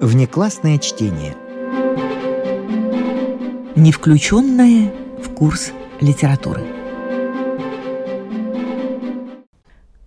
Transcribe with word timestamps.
Внеклассное 0.00 0.78
чтение. 0.78 1.34
Не 3.74 3.92
включенное 3.92 4.92
в 5.22 5.30
курс 5.30 5.72
литературы. 6.02 6.62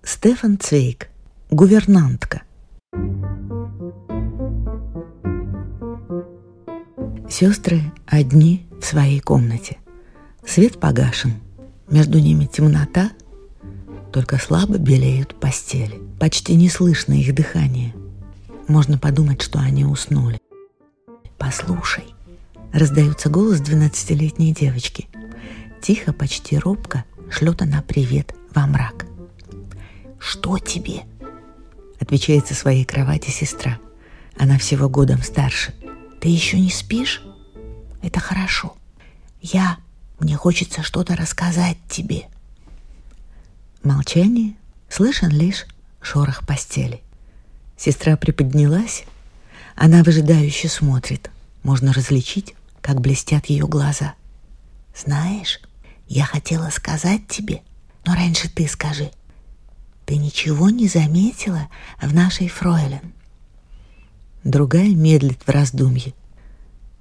Стефан 0.03 0.59
Цвейк. 0.59 1.09
Гувернантка. 1.49 2.43
Сестры 7.27 7.81
одни 8.05 8.67
в 8.79 8.85
своей 8.85 9.19
комнате. 9.19 9.77
Свет 10.45 10.79
погашен. 10.79 11.33
Между 11.89 12.19
ними 12.19 12.45
темнота, 12.45 13.11
только 14.13 14.37
слабо 14.37 14.77
белеют 14.77 15.39
постели. 15.39 15.99
Почти 16.19 16.55
не 16.55 16.69
слышно 16.69 17.13
их 17.13 17.33
дыхание. 17.33 17.95
Можно 18.69 18.99
подумать, 18.99 19.41
что 19.41 19.57
они 19.57 19.83
уснули. 19.83 20.39
«Послушай»,— 21.39 22.05
раздается 22.71 23.27
голос 23.27 23.59
двенадцатилетней 23.61 24.53
девочки. 24.53 25.07
Тихо, 25.81 26.13
почти 26.13 26.59
робко 26.59 27.03
шлет 27.31 27.63
она 27.63 27.81
привет 27.81 28.35
во 28.53 28.67
мрак. 28.67 29.07
«Что 30.19 30.59
тебе?»— 30.59 31.01
отвечает 31.99 32.45
со 32.45 32.53
своей 32.53 32.85
кровати 32.85 33.31
сестра. 33.31 33.79
Она 34.37 34.59
всего 34.59 34.87
годом 34.87 35.23
старше. 35.23 35.73
«Ты 36.21 36.29
еще 36.29 36.59
не 36.59 36.69
спишь?» 36.69 37.23
«Это 38.03 38.19
хорошо. 38.19 38.75
Я... 39.41 39.77
Мне 40.19 40.35
хочется 40.35 40.83
что-то 40.83 41.15
рассказать 41.15 41.77
тебе». 41.89 42.27
Молчание, 43.81 44.53
слышен 44.89 45.29
лишь 45.29 45.65
шорох 46.01 46.45
постели. 46.45 47.01
Сестра 47.79 48.17
приподнялась, 48.17 49.05
она 49.73 50.03
выжидающе 50.03 50.67
смотрит. 50.67 51.31
Можно 51.63 51.93
различить, 51.93 52.53
как 52.81 52.99
блестят 52.99 53.45
ее 53.45 53.67
глаза. 53.67 54.15
«Знаешь, 54.93 55.61
я 56.09 56.25
хотела 56.25 56.71
сказать 56.71 57.25
тебе, 57.29 57.61
но 58.05 58.15
раньше 58.15 58.49
ты 58.49 58.67
скажи. 58.67 59.11
Ты 60.05 60.17
ничего 60.17 60.69
не 60.69 60.89
заметила 60.89 61.69
в 62.01 62.13
нашей 62.13 62.49
фройлен?» 62.49 63.13
Другая 64.43 64.89
медлит 64.89 65.39
в 65.45 65.49
раздумье. 65.49 66.13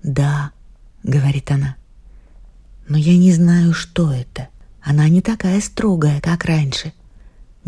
«Да»,— 0.05 0.52
говорит 1.02 1.50
она,— 1.50 1.74
«но 2.89 2.97
я 2.97 3.17
не 3.17 3.33
знаю, 3.33 3.74
что 3.74 4.12
это. 4.12 4.47
Она 4.80 5.08
не 5.08 5.22
такая 5.22 5.61
строгая, 5.61 6.20
как 6.20 6.45
раньше. 6.45 6.92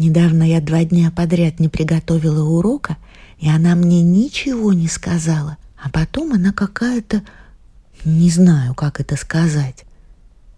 Недавно 0.00 0.44
я 0.44 0.62
два 0.62 0.82
дня 0.84 1.10
подряд 1.10 1.60
не 1.60 1.68
приготовила 1.68 2.42
урока, 2.42 2.96
и 3.40 3.48
она 3.48 3.74
мне 3.74 4.02
ничего 4.02 4.72
не 4.72 4.86
сказала. 4.86 5.56
А 5.82 5.88
потом 5.88 6.34
она 6.34 6.52
какая-то... 6.52 7.22
Не 8.04 8.30
знаю, 8.30 8.74
как 8.74 9.00
это 9.00 9.16
сказать. 9.16 9.84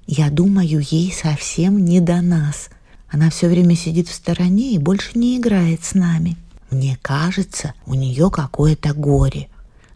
Я 0.07 0.31
думаю, 0.31 0.81
ей 0.81 1.13
совсем 1.13 1.85
не 1.85 2.01
до 2.01 2.21
нас. 2.21 2.69
Она 3.09 3.31
все 3.31 3.49
время 3.49 3.77
сидит 3.77 4.09
в 4.09 4.15
стороне 4.15 4.75
и 4.75 4.79
больше 4.79 5.19
не 5.19 5.39
играет 5.39 5.85
с 5.85 5.95
нами. 5.95 6.37
Мне 6.71 6.99
кажется, 7.03 7.75
у 7.87 7.95
нее 7.95 8.31
какое-то 8.31 8.95
горе, 8.95 9.49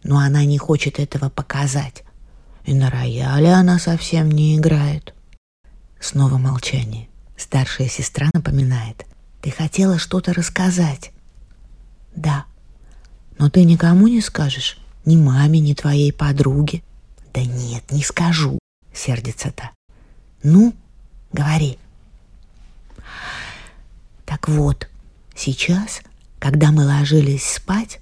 но 0.03 0.19
она 0.19 0.45
не 0.45 0.57
хочет 0.57 0.99
этого 0.99 1.29
показать. 1.29 2.03
И 2.65 2.73
на 2.73 2.89
рояле 2.89 3.53
она 3.53 3.79
совсем 3.79 4.29
не 4.29 4.57
играет. 4.57 5.13
Снова 5.99 6.37
молчание. 6.37 7.07
Старшая 7.37 7.87
сестра 7.87 8.29
напоминает. 8.33 9.05
Ты 9.41 9.51
хотела 9.51 9.99
что-то 9.99 10.33
рассказать. 10.33 11.11
Да. 12.15 12.45
Но 13.37 13.49
ты 13.49 13.63
никому 13.63 14.07
не 14.07 14.21
скажешь? 14.21 14.77
Ни 15.05 15.15
маме, 15.15 15.59
ни 15.59 15.73
твоей 15.73 16.11
подруге? 16.11 16.81
Да 17.33 17.41
нет, 17.41 17.83
не 17.91 18.03
скажу, 18.03 18.59
сердится 18.93 19.51
та. 19.51 19.71
Ну, 20.43 20.73
говори. 21.31 21.77
Так 24.25 24.49
вот, 24.49 24.87
сейчас, 25.35 26.01
когда 26.39 26.71
мы 26.71 26.85
ложились 26.85 27.45
спать, 27.45 27.99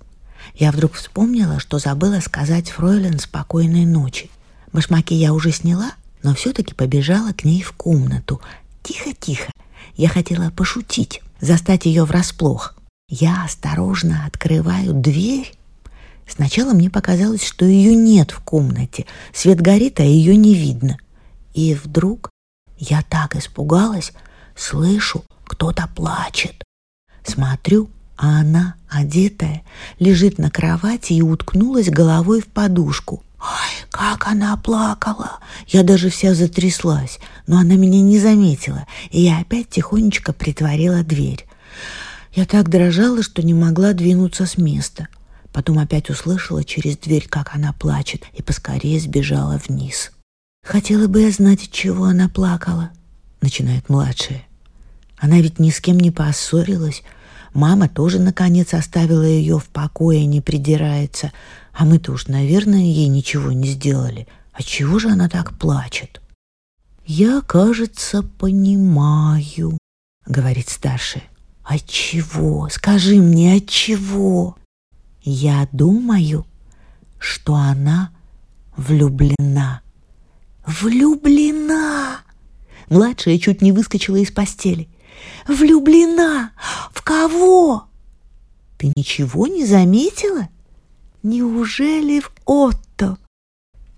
я 0.55 0.71
вдруг 0.71 0.93
вспомнила, 0.93 1.59
что 1.59 1.79
забыла 1.79 2.19
сказать 2.21 2.69
Фройлен 2.69 3.19
спокойной 3.19 3.85
ночи. 3.85 4.29
Башмаки 4.71 5.15
я 5.15 5.33
уже 5.33 5.51
сняла, 5.51 5.91
но 6.23 6.33
все-таки 6.33 6.73
побежала 6.73 7.33
к 7.33 7.43
ней 7.43 7.61
в 7.61 7.73
комнату. 7.73 8.41
Тихо-тихо. 8.83 9.51
Я 9.95 10.09
хотела 10.09 10.49
пошутить, 10.49 11.21
застать 11.41 11.85
ее 11.85 12.05
врасплох. 12.05 12.74
Я 13.07 13.43
осторожно 13.43 14.25
открываю 14.25 14.93
дверь. 14.93 15.53
Сначала 16.27 16.73
мне 16.73 16.89
показалось, 16.89 17.45
что 17.45 17.63
ее 17.63 17.93
нет 17.93 18.31
в 18.31 18.39
комнате. 18.39 19.05
Свет 19.31 19.61
горит, 19.61 19.99
а 19.99 20.03
ее 20.03 20.35
не 20.35 20.55
видно. 20.55 20.97
И 21.53 21.75
вдруг 21.75 22.31
я 22.77 23.03
так 23.03 23.35
испугалась, 23.35 24.11
слышу, 24.55 25.23
кто-то 25.45 25.87
плачет. 25.95 26.63
Смотрю, 27.23 27.89
а 28.17 28.39
она, 28.39 28.75
одетая, 28.89 29.63
лежит 29.99 30.39
на 30.39 30.49
кровати 30.49 31.13
и 31.13 31.21
уткнулась 31.21 31.89
головой 31.89 32.41
в 32.41 32.47
подушку. 32.47 33.23
Ай, 33.39 33.85
как 33.91 34.27
она 34.27 34.57
плакала! 34.57 35.39
Я 35.67 35.83
даже 35.83 36.09
вся 36.09 36.33
затряслась, 36.33 37.19
но 37.45 37.59
она 37.59 37.75
меня 37.75 38.01
не 38.01 38.17
заметила, 38.17 38.87
и 39.11 39.21
я 39.21 39.39
опять 39.39 39.69
тихонечко 39.69 40.33
притворила 40.33 41.03
дверь. 41.03 41.45
Я 42.35 42.45
так 42.45 42.69
дрожала, 42.69 43.23
что 43.23 43.41
не 43.41 43.53
могла 43.53 43.93
двинуться 43.93 44.45
с 44.45 44.57
места. 44.57 45.07
Потом 45.53 45.79
опять 45.79 46.09
услышала 46.09 46.65
через 46.65 46.97
дверь, 46.97 47.27
как 47.29 47.55
она 47.55 47.71
плачет, 47.71 48.23
и 48.33 48.41
поскорее 48.41 48.99
сбежала 48.99 49.59
вниз. 49.65 50.11
«Хотела 50.61 51.07
бы 51.07 51.21
я 51.21 51.31
знать, 51.31 51.63
от 51.63 51.71
чего 51.71 52.03
она 52.03 52.27
плакала»,— 52.27 52.89
начинает 53.41 53.87
младшая. 53.87 54.45
«Она 55.17 55.39
ведь 55.39 55.59
ни 55.59 55.69
с 55.69 55.79
кем 55.79 55.97
не 55.97 56.11
поссорилась. 56.11 57.03
Мама 57.53 57.87
тоже, 57.87 58.19
наконец, 58.19 58.73
оставила 58.73 59.23
ее 59.23 59.57
в 59.57 59.67
покое 59.67 60.25
не 60.25 60.41
придирается. 60.41 61.31
А 61.71 61.85
мы-то 61.85 62.11
уж, 62.11 62.27
наверное, 62.27 62.81
ей 62.81 63.07
ничего 63.07 63.53
не 63.53 63.69
сделали. 63.69 64.27
А 64.51 64.61
чего 64.61 64.99
же 64.99 65.07
она 65.07 65.29
так 65.29 65.57
плачет? 65.57 66.21
Я, 67.05 67.39
кажется, 67.39 68.23
понимаю, 68.23 69.77
говорит 70.25 70.67
старшая. 70.67 71.23
От 71.65 71.87
чего? 71.87 72.69
Скажи 72.69 73.15
мне, 73.15 73.55
от 73.55 73.67
чего? 73.67 74.55
Я 75.23 75.67
думаю, 75.71 76.45
что 77.17 77.55
она 77.55 78.11
влюблена. 78.77 79.81
Влюблена! 80.67 82.19
Младшая 82.87 83.39
чуть 83.39 83.63
не 83.63 83.71
выскочила 83.71 84.17
из 84.17 84.29
постели. 84.29 84.87
Влюблена! 85.47 86.51
В 86.93 87.01
кого? 87.01 87.85
Ты 88.77 88.93
ничего 88.95 89.47
не 89.47 89.65
заметила? 89.65 90.49
Неужели 91.23 92.19
в 92.19 92.31
Отто? 92.45 93.17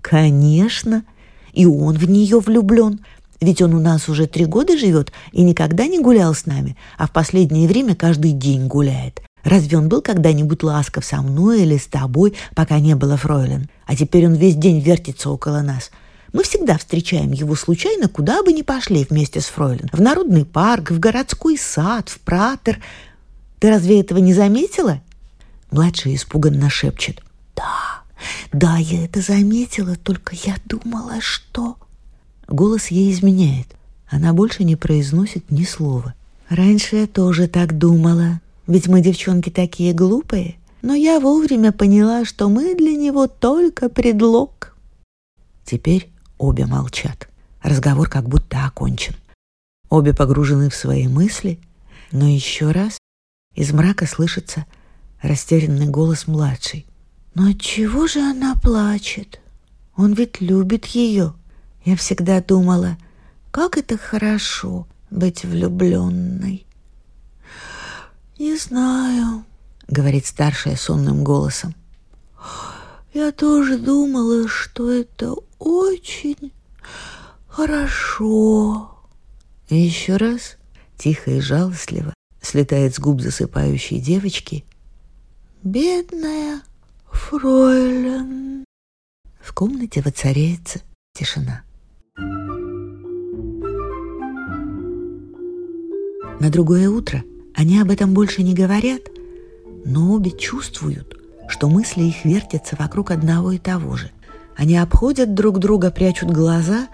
Конечно, 0.02 1.04
и 1.52 1.66
он 1.66 1.98
в 1.98 2.10
нее 2.10 2.40
влюблен. 2.40 3.02
Ведь 3.40 3.62
он 3.62 3.74
у 3.74 3.80
нас 3.80 4.10
уже 4.10 4.26
три 4.26 4.46
года 4.46 4.78
живет 4.78 5.12
и 5.32 5.44
никогда 5.44 5.86
не 5.88 6.00
гулял 6.00 6.34
с 6.34 6.46
нами, 6.46 6.76
а 6.98 7.08
в 7.08 7.12
последнее 7.12 7.68
время 7.68 7.96
каждый 7.96 8.32
день 8.32 8.68
гуляет. 8.68 9.22
Разве 9.44 9.78
он 9.78 9.88
был 9.88 10.02
когда-нибудь 10.02 10.64
ласков 10.64 11.06
со 11.06 11.22
мной 11.22 11.62
или 11.62 11.78
с 11.78 11.86
тобой, 11.86 12.34
пока 12.56 12.80
не 12.80 12.96
было 12.96 13.16
фройлен? 13.16 13.70
А 13.86 13.96
теперь 13.96 14.26
он 14.28 14.34
весь 14.34 14.56
день 14.56 14.82
вертится 14.82 15.30
около 15.30 15.62
нас. 15.62 15.92
Мы 16.34 16.44
всегда 16.44 16.78
встречаем 16.78 17.32
его 17.32 17.56
случайно, 17.56 18.10
куда 18.10 18.44
бы 18.44 18.52
ни 18.52 18.62
пошли 18.62 19.06
вместе 19.10 19.40
с 19.40 19.46
фройлен. 19.46 19.90
В 19.94 20.02
народный 20.02 20.44
парк, 20.44 20.92
в 20.92 21.00
городской 21.00 21.58
сад, 21.58 22.10
в 22.10 22.20
пратер. 22.20 22.82
Ты 23.60 23.70
разве 23.70 24.02
этого 24.02 24.20
не 24.20 24.34
заметила? 24.34 25.02
Младшая 25.72 26.16
испуганно 26.16 26.70
шепчет. 26.70 27.22
«Да, 27.56 28.02
да, 28.52 28.78
я 28.78 29.06
это 29.06 29.22
заметила, 29.22 29.96
только 29.96 30.36
я 30.36 30.56
думала, 30.66 31.22
что...» 31.22 31.78
Голос 32.48 32.88
ей 32.88 33.12
изменяет. 33.12 33.68
Она 34.10 34.34
больше 34.34 34.64
не 34.64 34.76
произносит 34.76 35.52
ни 35.52 35.64
слова. 35.64 36.14
«Раньше 36.50 36.96
я 36.96 37.08
тоже 37.08 37.50
так 37.50 37.78
думала, 37.78 38.40
ведь 38.68 38.88
мы, 38.88 39.02
девчонки, 39.02 39.50
такие 39.50 39.94
глупые. 39.94 40.56
Но 40.82 40.94
я 40.94 41.20
вовремя 41.20 41.74
поняла, 41.74 42.24
что 42.24 42.48
мы 42.48 42.74
для 42.74 42.96
него 42.96 43.28
только 43.28 43.90
предлог». 43.90 44.76
Теперь 45.66 46.10
обе 46.38 46.66
молчат. 46.66 47.28
Разговор 47.62 48.08
как 48.08 48.30
будто 48.30 48.66
окончен. 48.66 49.16
Обе 49.90 50.14
погружены 50.14 50.70
в 50.70 50.76
свои 50.76 51.10
мысли, 51.10 51.60
но 52.14 52.28
еще 52.28 52.72
раз 52.72 52.98
из 53.56 53.74
мрака 53.74 54.06
слышится 54.06 54.66
растерянный 55.22 55.88
голос 55.88 56.28
младшей. 56.28 56.86
«Но 57.36 57.52
чего 57.54 58.08
же 58.08 58.22
она 58.22 58.56
плачет? 58.56 59.42
Он 59.98 60.14
ведь 60.14 60.40
любит 60.40 60.86
ее. 60.86 61.34
Я 61.88 61.96
всегда 61.96 62.42
думала, 62.42 62.98
как 63.50 63.78
это 63.78 63.98
хорошо 63.98 64.86
быть 65.10 65.46
влюбленной». 65.46 66.66
«Не 68.38 68.58
знаю»,— 68.58 69.46
говорит 69.88 70.26
старшая 70.26 70.76
сонным 70.76 71.24
голосом. 71.24 71.74
Я 73.14 73.32
тоже 73.32 73.78
думала, 73.78 74.50
что 74.50 74.92
это 74.92 75.34
очень 75.60 76.52
хорошо. 77.48 78.92
И 79.70 79.78
еще 79.78 80.18
раз, 80.18 80.58
тихо 80.98 81.32
и 81.32 81.40
жалостливо, 81.40 82.14
слетает 82.42 82.96
с 82.96 83.00
губ 83.00 83.22
засыпающей 83.22 84.02
девочки. 84.02 84.66
Бедная 85.64 86.64
фройлен. 87.14 88.66
В 89.40 89.54
комнате 89.54 90.02
воцаряется 90.02 90.82
тишина. 91.14 91.64
На 96.40 96.52
другое 96.52 96.88
утро 96.90 97.24
они 97.56 97.80
об 97.80 97.90
этом 97.90 98.14
больше 98.14 98.44
не 98.44 98.54
говорят, 98.54 99.02
но 99.86 100.14
обе 100.14 100.30
чувствуют, 100.30 101.18
что 101.48 101.68
мысли 101.68 102.04
их 102.04 102.26
вертятся 102.26 102.76
вокруг 102.78 103.10
одного 103.10 103.54
и 103.54 103.58
того 103.58 103.96
же. 103.96 104.12
Они 104.56 104.78
обходят 104.78 105.34
друг 105.34 105.58
друга, 105.58 105.90
прячут 105.90 106.30
глаза, 106.30 106.90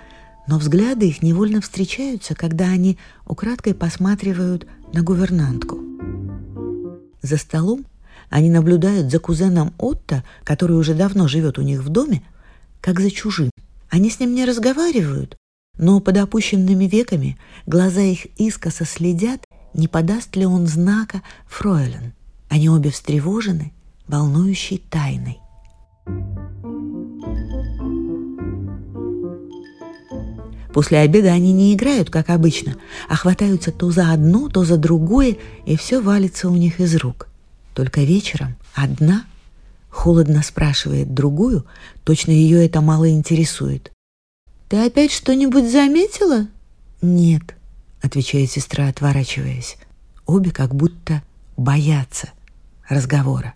но 0.47 0.57
взгляды 0.57 1.09
их 1.09 1.21
невольно 1.21 1.59
встречаются, 1.59 2.35
когда 2.35 2.65
они 2.65 2.97
украдкой 3.25 3.73
посматривают 3.73 4.65
на 4.93 5.01
гувернантку. 5.01 5.79
За 7.21 7.37
столом 7.37 7.85
они 8.29 8.49
наблюдают 8.49 9.11
за 9.11 9.19
кузеном 9.19 9.73
Отто, 9.77 10.23
который 10.45 10.77
уже 10.77 10.93
давно 10.93 11.27
живет 11.27 11.59
у 11.59 11.61
них 11.61 11.81
в 11.81 11.89
доме, 11.89 12.23
как 12.79 13.01
за 13.01 13.11
чужим. 13.11 13.49
Они 13.89 14.09
с 14.09 14.19
ним 14.19 14.33
не 14.35 14.45
разговаривают, 14.45 15.37
но 15.77 15.99
под 15.99 16.17
опущенными 16.17 16.85
веками 16.85 17.37
глаза 17.65 18.01
их 18.01 18.25
искоса 18.37 18.85
следят, 18.85 19.45
не 19.73 19.87
подаст 19.87 20.35
ли 20.35 20.45
он 20.45 20.67
знака 20.67 21.21
Фройлен. 21.47 22.13
Они 22.49 22.69
обе 22.69 22.91
встревожены, 22.91 23.73
волнующей 24.07 24.77
тайной. 24.89 25.39
После 30.73 30.99
обеда 30.99 31.31
они 31.31 31.53
не 31.53 31.73
играют, 31.73 32.09
как 32.09 32.29
обычно, 32.29 32.75
а 33.07 33.15
хватаются 33.15 33.71
то 33.71 33.91
за 33.91 34.11
одно, 34.11 34.49
то 34.49 34.63
за 34.63 34.77
другое, 34.77 35.37
и 35.65 35.77
все 35.77 36.01
валится 36.01 36.49
у 36.49 36.55
них 36.55 36.79
из 36.79 36.95
рук. 36.95 37.27
Только 37.75 38.01
вечером 38.01 38.55
одна 38.73 39.25
холодно 39.89 40.41
спрашивает 40.41 41.13
другую, 41.13 41.65
точно 42.03 42.31
ее 42.31 42.65
это 42.65 42.81
мало 42.81 43.09
интересует. 43.09 43.92
«Ты 44.69 44.77
опять 44.77 45.11
что-нибудь 45.11 45.71
заметила?» 45.71 46.47
«Нет»,— 47.01 47.55
отвечает 48.01 48.51
сестра, 48.51 48.87
отворачиваясь. 48.87 49.77
Обе 50.25 50.51
как 50.51 50.73
будто 50.73 51.21
боятся 51.57 52.29
разговора. 52.87 53.53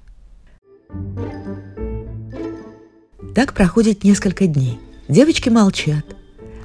Так 3.33 3.53
проходит 3.53 4.03
несколько 4.03 4.47
дней. 4.47 4.79
Девочки 5.07 5.49
молчат. 5.49 6.05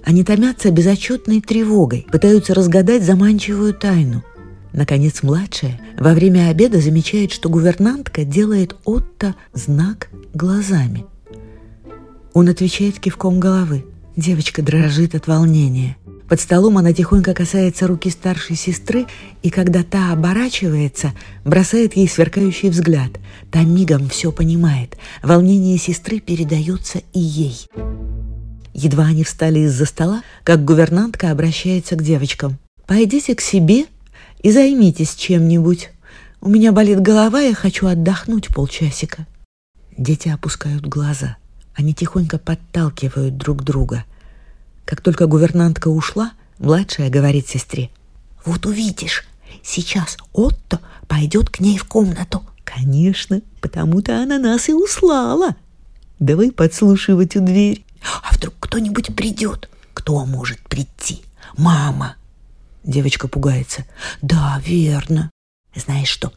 Они 0.04 0.24
томятся 0.24 0.70
безотчетной 0.70 1.40
тревогой, 1.40 2.06
пытаются 2.10 2.54
разгадать 2.54 3.04
заманчивую 3.04 3.74
тайну. 3.74 4.24
Наконец, 4.72 5.22
младшая 5.22 5.80
во 5.98 6.14
время 6.14 6.48
обеда 6.48 6.80
замечает, 6.80 7.30
что 7.30 7.48
гувернантка 7.48 8.24
делает 8.24 8.74
Отто 8.84 9.34
знак 9.52 10.08
глазами. 10.34 11.06
Он 12.32 12.48
отвечает 12.48 12.98
кивком 12.98 13.38
головы. 13.38 13.84
Девочка 14.16 14.60
дрожит 14.62 15.14
от 15.14 15.26
волнения. 15.26 15.96
Под 16.28 16.40
столом 16.40 16.78
она 16.78 16.92
тихонько 16.92 17.32
касается 17.34 17.86
руки 17.86 18.10
старшей 18.10 18.56
сестры, 18.56 19.06
и 19.42 19.50
когда 19.50 19.82
та 19.82 20.12
оборачивается, 20.12 21.12
бросает 21.44 21.96
ей 21.96 22.08
сверкающий 22.08 22.68
взгляд. 22.68 23.12
Та 23.50 23.62
мигом 23.62 24.08
все 24.08 24.30
понимает. 24.32 24.96
Волнение 25.22 25.78
сестры 25.78 26.20
передается 26.20 27.02
и 27.14 27.20
ей. 27.20 27.68
Едва 28.74 29.04
они 29.04 29.24
встали 29.24 29.60
из-за 29.60 29.86
стола, 29.86 30.22
как 30.44 30.64
гувернантка 30.64 31.30
обращается 31.30 31.96
к 31.96 32.02
девочкам. 32.02 32.58
«Пойдите 32.86 33.34
к 33.34 33.40
себе 33.40 33.86
и 34.42 34.50
займитесь 34.50 35.14
чем-нибудь. 35.14 35.90
У 36.40 36.48
меня 36.48 36.72
болит 36.72 37.00
голова, 37.00 37.40
я 37.40 37.54
хочу 37.54 37.86
отдохнуть 37.86 38.48
полчасика». 38.48 39.26
Дети 39.96 40.28
опускают 40.28 40.86
глаза. 40.86 41.36
Они 41.74 41.94
тихонько 41.94 42.38
подталкивают 42.38 43.36
друг 43.36 43.62
друга. 43.62 44.04
Как 44.84 45.00
только 45.00 45.26
гувернантка 45.26 45.88
ушла, 45.88 46.32
младшая 46.58 47.10
говорит 47.10 47.48
сестре. 47.48 47.90
«Вот 48.44 48.66
увидишь, 48.66 49.24
сейчас 49.62 50.16
Отто 50.32 50.80
пойдет 51.08 51.50
к 51.50 51.60
ней 51.60 51.78
в 51.78 51.84
комнату». 51.84 52.42
«Конечно, 52.64 53.42
потому-то 53.60 54.22
она 54.22 54.38
нас 54.38 54.68
и 54.68 54.72
услала. 54.72 55.56
Давай 56.18 56.50
подслушивать 56.52 57.36
у 57.36 57.44
дверь». 57.44 57.84
А 58.22 58.34
вдруг 58.34 58.54
кто-нибудь 58.60 59.14
придет? 59.14 59.68
Кто 59.94 60.24
может 60.24 60.60
прийти? 60.68 61.22
Мама. 61.56 62.16
Девочка 62.84 63.28
пугается. 63.28 63.84
Да, 64.20 64.60
верно. 64.64 65.30
Знаешь 65.74 66.08
что? 66.08 66.32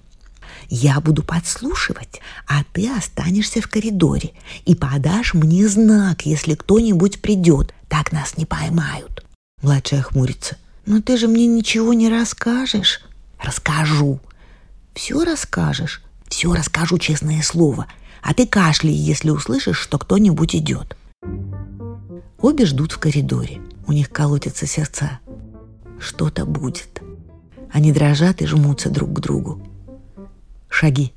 Я 0.70 1.00
буду 1.00 1.24
подслушивать, 1.24 2.22
а 2.48 2.64
ты 2.74 2.90
останешься 2.90 3.62
в 3.62 3.68
коридоре 3.68 4.32
и 4.66 4.76
подашь 4.76 5.34
мне 5.34 5.68
знак, 5.68 6.26
если 6.26 6.56
кто-нибудь 6.56 7.22
придет. 7.22 7.74
Так 7.88 8.12
нас 8.12 8.38
не 8.38 8.46
поймают. 8.46 9.26
Младшая 9.62 10.02
хмурится. 10.02 10.58
Но 10.86 11.02
ты 11.02 11.18
же 11.18 11.28
мне 11.28 11.48
ничего 11.48 11.94
не 11.94 12.10
расскажешь. 12.10 13.02
Расскажу. 13.42 14.20
Все 14.94 15.24
расскажешь. 15.24 16.04
Все 16.28 16.54
расскажу, 16.54 16.98
честное 16.98 17.42
слово. 17.42 17.88
А 18.22 18.34
ты 18.34 18.48
кашляй, 18.48 18.94
если 18.94 19.30
услышишь, 19.30 19.78
что 19.78 19.98
кто-нибудь 19.98 20.56
идет. 20.56 20.98
Обе 22.40 22.66
ждут 22.66 22.92
в 22.92 23.00
коридоре. 23.00 23.62
У 23.88 23.92
них 23.92 24.10
колотятся 24.10 24.66
сердца. 24.66 25.20
Что-то 26.00 26.46
будет. 26.46 27.02
Они 27.72 27.92
дрожат 27.92 28.42
и 28.42 28.46
жмутся 28.46 28.90
друг 28.90 29.14
к 29.14 29.20
другу. 29.20 29.62
Шаги. 30.78 31.14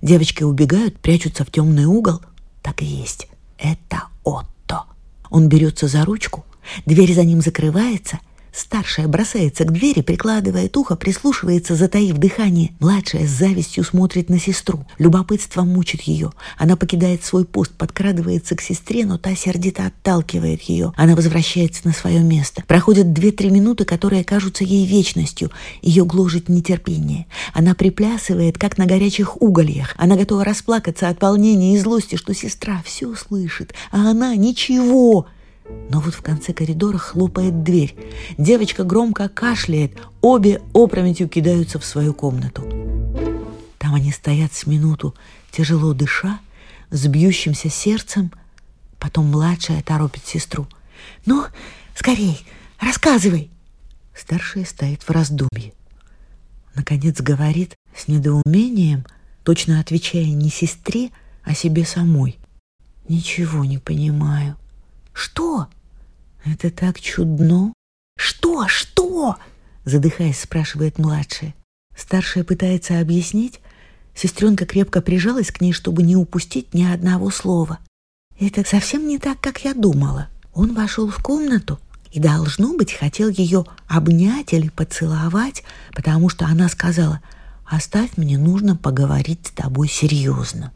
Девочки 0.00 0.44
убегают, 0.44 0.98
прячутся 0.98 1.44
в 1.44 1.50
темный 1.50 1.84
угол. 1.84 2.22
Так 2.62 2.80
и 2.80 2.86
есть. 2.86 3.28
Это 3.58 4.04
Отто. 4.24 4.84
Он 5.28 5.46
берется 5.46 5.88
за 5.88 6.06
ручку, 6.06 6.46
дверь 6.86 7.12
за 7.12 7.22
ним 7.22 7.42
закрывается, 7.42 8.18
Старшая 8.52 9.08
бросается 9.08 9.64
к 9.64 9.72
двери, 9.72 10.00
прикладывает 10.00 10.76
ухо, 10.76 10.96
прислушивается, 10.96 11.74
затаив 11.74 12.16
дыхание. 12.16 12.72
Младшая 12.80 13.26
с 13.26 13.30
завистью 13.30 13.84
смотрит 13.84 14.28
на 14.28 14.38
сестру. 14.38 14.86
Любопытство 14.98 15.62
мучит 15.62 16.02
ее. 16.02 16.32
Она 16.56 16.76
покидает 16.76 17.24
свой 17.24 17.44
пост, 17.44 17.72
подкрадывается 17.72 18.56
к 18.56 18.60
сестре, 18.60 19.04
но 19.04 19.18
та 19.18 19.34
сердито 19.34 19.86
отталкивает 19.86 20.62
ее. 20.62 20.92
Она 20.96 21.14
возвращается 21.14 21.86
на 21.86 21.92
свое 21.92 22.20
место. 22.20 22.62
Проходят 22.66 23.12
две-три 23.12 23.50
минуты, 23.50 23.84
которые 23.84 24.24
кажутся 24.24 24.64
ей 24.64 24.86
вечностью. 24.86 25.50
Ее 25.82 26.04
гложет 26.04 26.48
нетерпение. 26.48 27.26
Она 27.52 27.74
приплясывает, 27.74 28.58
как 28.58 28.78
на 28.78 28.86
горячих 28.86 29.40
угольях. 29.40 29.94
Она 29.96 30.16
готова 30.16 30.44
расплакаться 30.44 31.08
от 31.08 31.20
волнения 31.22 31.74
и 31.74 31.78
злости, 31.78 32.16
что 32.16 32.34
сестра 32.34 32.82
все 32.84 33.14
слышит, 33.14 33.74
а 33.90 34.10
она 34.10 34.34
ничего. 34.34 35.26
Но 35.90 36.00
вот 36.00 36.14
в 36.14 36.22
конце 36.22 36.52
коридора 36.52 36.98
хлопает 36.98 37.62
дверь. 37.62 37.96
Девочка 38.36 38.84
громко 38.84 39.28
кашляет, 39.28 39.96
обе 40.20 40.60
опрометью 40.72 41.28
кидаются 41.28 41.78
в 41.78 41.84
свою 41.84 42.14
комнату. 42.14 42.62
Там 43.78 43.94
они 43.94 44.12
стоят 44.12 44.52
с 44.52 44.66
минуту, 44.66 45.14
тяжело 45.50 45.94
дыша, 45.94 46.40
с 46.90 47.06
бьющимся 47.06 47.70
сердцем. 47.70 48.32
Потом 48.98 49.26
младшая 49.26 49.82
торопит 49.82 50.26
сестру. 50.26 50.66
«Ну, 51.24 51.44
скорей, 51.94 52.44
рассказывай!» 52.80 53.50
Старшая 54.14 54.64
стоит 54.64 55.02
в 55.02 55.10
раздумье. 55.10 55.72
Наконец 56.74 57.20
говорит 57.20 57.76
с 57.96 58.08
недоумением, 58.08 59.06
точно 59.44 59.80
отвечая 59.80 60.26
не 60.26 60.50
сестре, 60.50 61.10
а 61.44 61.54
себе 61.54 61.84
самой. 61.84 62.38
«Ничего 63.08 63.64
не 63.64 63.78
понимаю». 63.78 64.56
Что? 65.18 65.66
Это 66.44 66.70
так 66.70 67.00
чудно. 67.00 67.72
Что? 68.16 68.68
Что? 68.68 69.34
Задыхаясь, 69.84 70.38
спрашивает 70.40 70.98
младшая. 70.98 71.56
Старшая 71.96 72.44
пытается 72.44 73.00
объяснить. 73.00 73.58
Сестренка 74.14 74.64
крепко 74.64 75.00
прижалась 75.00 75.50
к 75.50 75.60
ней, 75.60 75.72
чтобы 75.72 76.04
не 76.04 76.14
упустить 76.14 76.72
ни 76.72 76.84
одного 76.84 77.30
слова. 77.30 77.80
Это 78.38 78.64
совсем 78.64 79.08
не 79.08 79.18
так, 79.18 79.40
как 79.40 79.64
я 79.64 79.74
думала. 79.74 80.28
Он 80.54 80.72
вошел 80.72 81.10
в 81.10 81.20
комнату 81.20 81.80
и, 82.12 82.20
должно 82.20 82.76
быть, 82.76 82.92
хотел 82.92 83.28
ее 83.28 83.64
обнять 83.88 84.52
или 84.52 84.68
поцеловать, 84.68 85.64
потому 85.96 86.28
что 86.28 86.46
она 86.46 86.68
сказала, 86.68 87.20
«Оставь, 87.66 88.16
мне 88.16 88.38
нужно 88.38 88.76
поговорить 88.76 89.48
с 89.48 89.50
тобой 89.50 89.88
серьезно». 89.88 90.72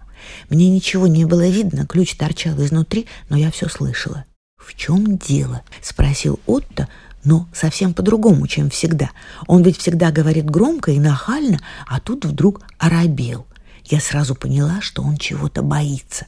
Мне 0.51 0.69
ничего 0.69 1.07
не 1.07 1.25
было 1.25 1.49
видно, 1.49 1.87
ключ 1.87 2.17
торчал 2.17 2.61
изнутри, 2.63 3.07
но 3.29 3.37
я 3.37 3.51
все 3.51 3.69
слышала. 3.69 4.25
«В 4.65 4.75
чем 4.75 5.19
дело?»— 5.19 5.63
спросил 5.83 6.39
Отто, 6.47 6.89
но 7.25 7.49
совсем 7.53 7.95
по-другому, 7.95 8.47
чем 8.47 8.71
всегда. 8.71 9.11
Он 9.47 9.63
ведь 9.63 9.79
всегда 9.79 10.11
говорит 10.11 10.49
громко 10.49 10.93
и 10.93 11.01
нахально, 11.01 11.61
а 11.87 12.01
тут 12.01 12.25
вдруг 12.25 12.63
оробел. 12.79 13.47
Я 13.85 14.01
сразу 14.01 14.35
поняла, 14.35 14.81
что 14.81 15.03
он 15.03 15.17
чего-то 15.17 15.63
боится. 15.63 16.27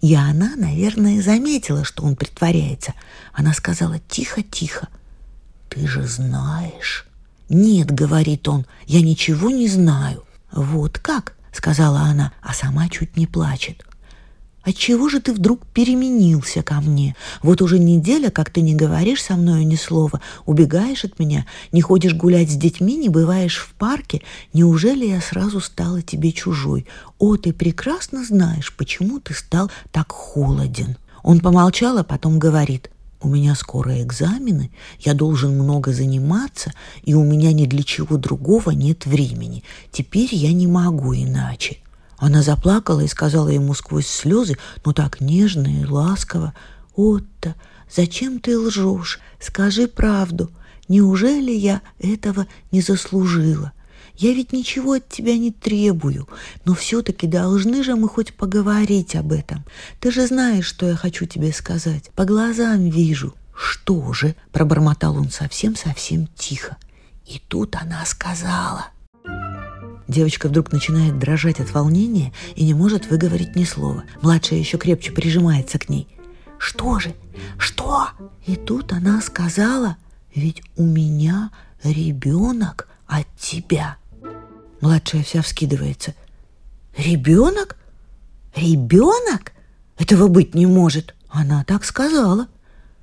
И 0.00 0.14
она, 0.14 0.54
наверное, 0.56 1.22
заметила, 1.22 1.84
что 1.84 2.04
он 2.04 2.16
притворяется. 2.16 2.94
Она 3.32 3.52
сказала 3.52 3.98
тихо-тихо. 4.08 4.88
«Ты 5.68 5.86
же 5.86 6.06
знаешь». 6.06 7.06
«Нет»,— 7.48 7.90
говорит 7.90 8.48
он,— 8.48 8.66
«я 8.86 9.00
ничего 9.00 9.50
не 9.50 9.68
знаю». 9.68 10.24
«Вот 10.50 10.98
как?»— 10.98 11.34
сказала 11.52 12.00
она, 12.00 12.32
а 12.40 12.54
сама 12.54 12.88
чуть 12.88 13.16
не 13.16 13.26
плачет. 13.26 13.84
Отчего 14.64 15.10
же 15.10 15.20
ты 15.20 15.32
вдруг 15.32 15.66
переменился 15.66 16.62
ко 16.62 16.80
мне? 16.80 17.14
Вот 17.42 17.60
уже 17.60 17.78
неделя, 17.78 18.30
как 18.30 18.48
ты 18.48 18.62
не 18.62 18.74
говоришь 18.74 19.22
со 19.22 19.36
мною 19.36 19.66
ни 19.66 19.76
слова, 19.76 20.22
убегаешь 20.46 21.04
от 21.04 21.18
меня, 21.18 21.44
не 21.70 21.82
ходишь 21.82 22.14
гулять 22.14 22.50
с 22.50 22.56
детьми, 22.56 22.96
не 22.96 23.10
бываешь 23.10 23.58
в 23.58 23.74
парке. 23.74 24.22
Неужели 24.54 25.06
я 25.06 25.20
сразу 25.20 25.60
стала 25.60 26.00
тебе 26.00 26.32
чужой? 26.32 26.86
О, 27.18 27.36
ты 27.36 27.52
прекрасно 27.52 28.24
знаешь, 28.24 28.74
почему 28.74 29.20
ты 29.20 29.34
стал 29.34 29.70
так 29.92 30.10
холоден. 30.12 30.96
Он 31.22 31.40
помолчал, 31.40 31.98
а 31.98 32.04
потом 32.04 32.38
говорит, 32.38 32.90
у 33.20 33.28
меня 33.28 33.54
скоро 33.54 34.02
экзамены, 34.02 34.70
я 35.00 35.12
должен 35.12 35.54
много 35.58 35.92
заниматься, 35.92 36.72
и 37.02 37.14
у 37.14 37.22
меня 37.22 37.52
ни 37.52 37.66
для 37.66 37.82
чего 37.82 38.16
другого 38.16 38.70
нет 38.70 39.04
времени. 39.04 39.62
Теперь 39.92 40.34
я 40.34 40.52
не 40.52 40.66
могу 40.66 41.14
иначе. 41.14 41.78
Она 42.24 42.40
заплакала 42.40 43.00
и 43.00 43.06
сказала 43.06 43.50
ему 43.50 43.74
сквозь 43.74 44.06
слезы, 44.06 44.56
но 44.82 44.94
так 44.94 45.20
нежно 45.20 45.82
и 45.82 45.84
ласково, 45.84 46.54
«Отто, 46.96 47.54
зачем 47.94 48.38
ты 48.40 48.58
лжешь? 48.58 49.20
Скажи 49.38 49.88
правду. 49.88 50.50
Неужели 50.88 51.52
я 51.52 51.82
этого 51.98 52.46
не 52.72 52.80
заслужила? 52.80 53.72
Я 54.14 54.32
ведь 54.32 54.54
ничего 54.54 54.94
от 54.94 55.06
тебя 55.06 55.36
не 55.36 55.50
требую, 55.50 56.26
но 56.64 56.74
все-таки 56.74 57.26
должны 57.26 57.84
же 57.84 57.94
мы 57.94 58.08
хоть 58.08 58.32
поговорить 58.32 59.14
об 59.16 59.30
этом. 59.30 59.62
Ты 60.00 60.10
же 60.10 60.26
знаешь, 60.26 60.64
что 60.64 60.86
я 60.86 60.96
хочу 60.96 61.26
тебе 61.26 61.52
сказать. 61.52 62.10
По 62.14 62.24
глазам 62.24 62.88
вижу». 62.88 63.34
«Что 63.54 64.14
же?»– 64.14 64.34
пробормотал 64.50 65.18
он 65.18 65.28
совсем-совсем 65.28 66.28
тихо. 66.38 66.78
И 67.26 67.38
тут 67.48 67.76
она 67.76 68.02
сказала. 68.06 68.93
Девочка 70.14 70.48
вдруг 70.48 70.70
начинает 70.70 71.18
дрожать 71.18 71.58
от 71.58 71.72
волнения 71.72 72.32
и 72.54 72.64
не 72.64 72.72
может 72.72 73.10
выговорить 73.10 73.56
ни 73.56 73.64
слова. 73.64 74.04
Младшая 74.22 74.60
еще 74.60 74.78
крепче 74.78 75.10
прижимается 75.10 75.76
к 75.80 75.88
ней. 75.88 76.06
«Что 76.56 77.00
же? 77.00 77.14
Что?» 77.58 78.10
И 78.46 78.54
тут 78.54 78.92
она 78.92 79.20
сказала, 79.20 79.96
«Ведь 80.32 80.62
у 80.76 80.84
меня 80.84 81.50
ребенок 81.82 82.86
от 83.08 83.26
тебя». 83.36 83.96
Младшая 84.80 85.24
вся 85.24 85.42
вскидывается. 85.42 86.14
«Ребенок? 86.96 87.76
Ребенок? 88.54 89.50
Этого 89.98 90.28
быть 90.28 90.54
не 90.54 90.66
может!» 90.66 91.16
Она 91.28 91.64
так 91.64 91.84
сказала. 91.84 92.46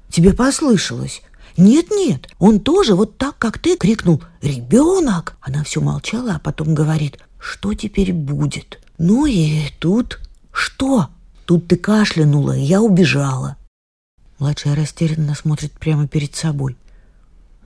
«Тебе 0.07 0.31
послышалось. 0.33 1.21
«Нет-нет, 1.57 2.29
он 2.39 2.59
тоже 2.59 2.95
вот 2.95 3.17
так, 3.17 3.37
как 3.37 3.59
ты!»— 3.59 3.77
крикнул 3.77 4.21
«Ребенок!» 4.41 5.35
Она 5.41 5.63
все 5.63 5.81
молчала, 5.81 6.35
а 6.35 6.39
потом 6.39 6.73
говорит 6.73 7.19
«Что 7.39 7.73
теперь 7.73 8.13
будет?» 8.13 8.79
«Ну 8.97 9.25
и 9.25 9.69
тут...» 9.79 10.19
«Что?» 10.53 11.09
Тут 11.51 11.67
ты 11.67 11.75
кашлянула, 11.75 12.53
я 12.53 12.81
убежала. 12.81 13.57
Младшая 14.39 14.73
растерянно 14.73 15.35
смотрит 15.35 15.73
прямо 15.73 16.07
перед 16.07 16.33
собой. 16.33 16.77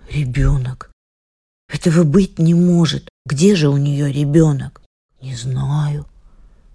«Ребенок! 0.09 0.89
Этого 1.71 2.03
быть 2.03 2.39
не 2.39 2.55
может! 2.55 3.07
Где 3.27 3.55
же 3.55 3.69
у 3.69 3.77
нее 3.77 4.11
ребенок?» 4.11 4.81
«Не 5.21 5.35
знаю. 5.35 6.07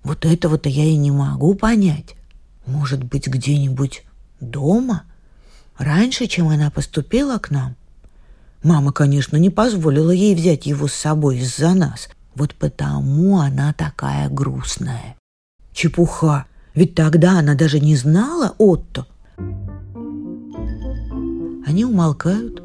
Вот 0.05 0.25
этого-то 0.25 0.69
я 0.69 0.85
и 0.85 0.95
не 0.95 1.11
могу 1.11 1.55
понять. 1.55 2.15
Может 2.65 3.03
быть, 3.03 3.27
где-нибудь 3.27 4.05
дома?» 4.41 5.03
Раньше, 5.81 6.27
чем 6.27 6.49
она 6.49 6.71
поступила 6.71 7.39
к 7.39 7.51
нам. 7.51 7.75
Мама, 8.63 8.93
конечно, 8.93 9.39
не 9.39 9.51
позволила 9.51 10.11
ей 10.11 10.35
взять 10.35 10.67
его 10.67 10.87
с 10.87 10.93
собой 10.93 11.39
из-за 11.39 11.75
нас. 11.75 12.09
Вот 12.35 12.55
потому 12.55 13.39
она 13.39 13.73
такая 13.73 14.29
грустная. 14.29 15.17
Чепуха. 15.73 16.47
Ведь 16.75 16.95
тогда 16.95 17.39
она 17.39 17.55
даже 17.55 17.81
не 17.81 17.97
знала 17.97 18.55
Отто. 18.59 19.07
Они 21.67 21.85
умолкают, 21.85 22.63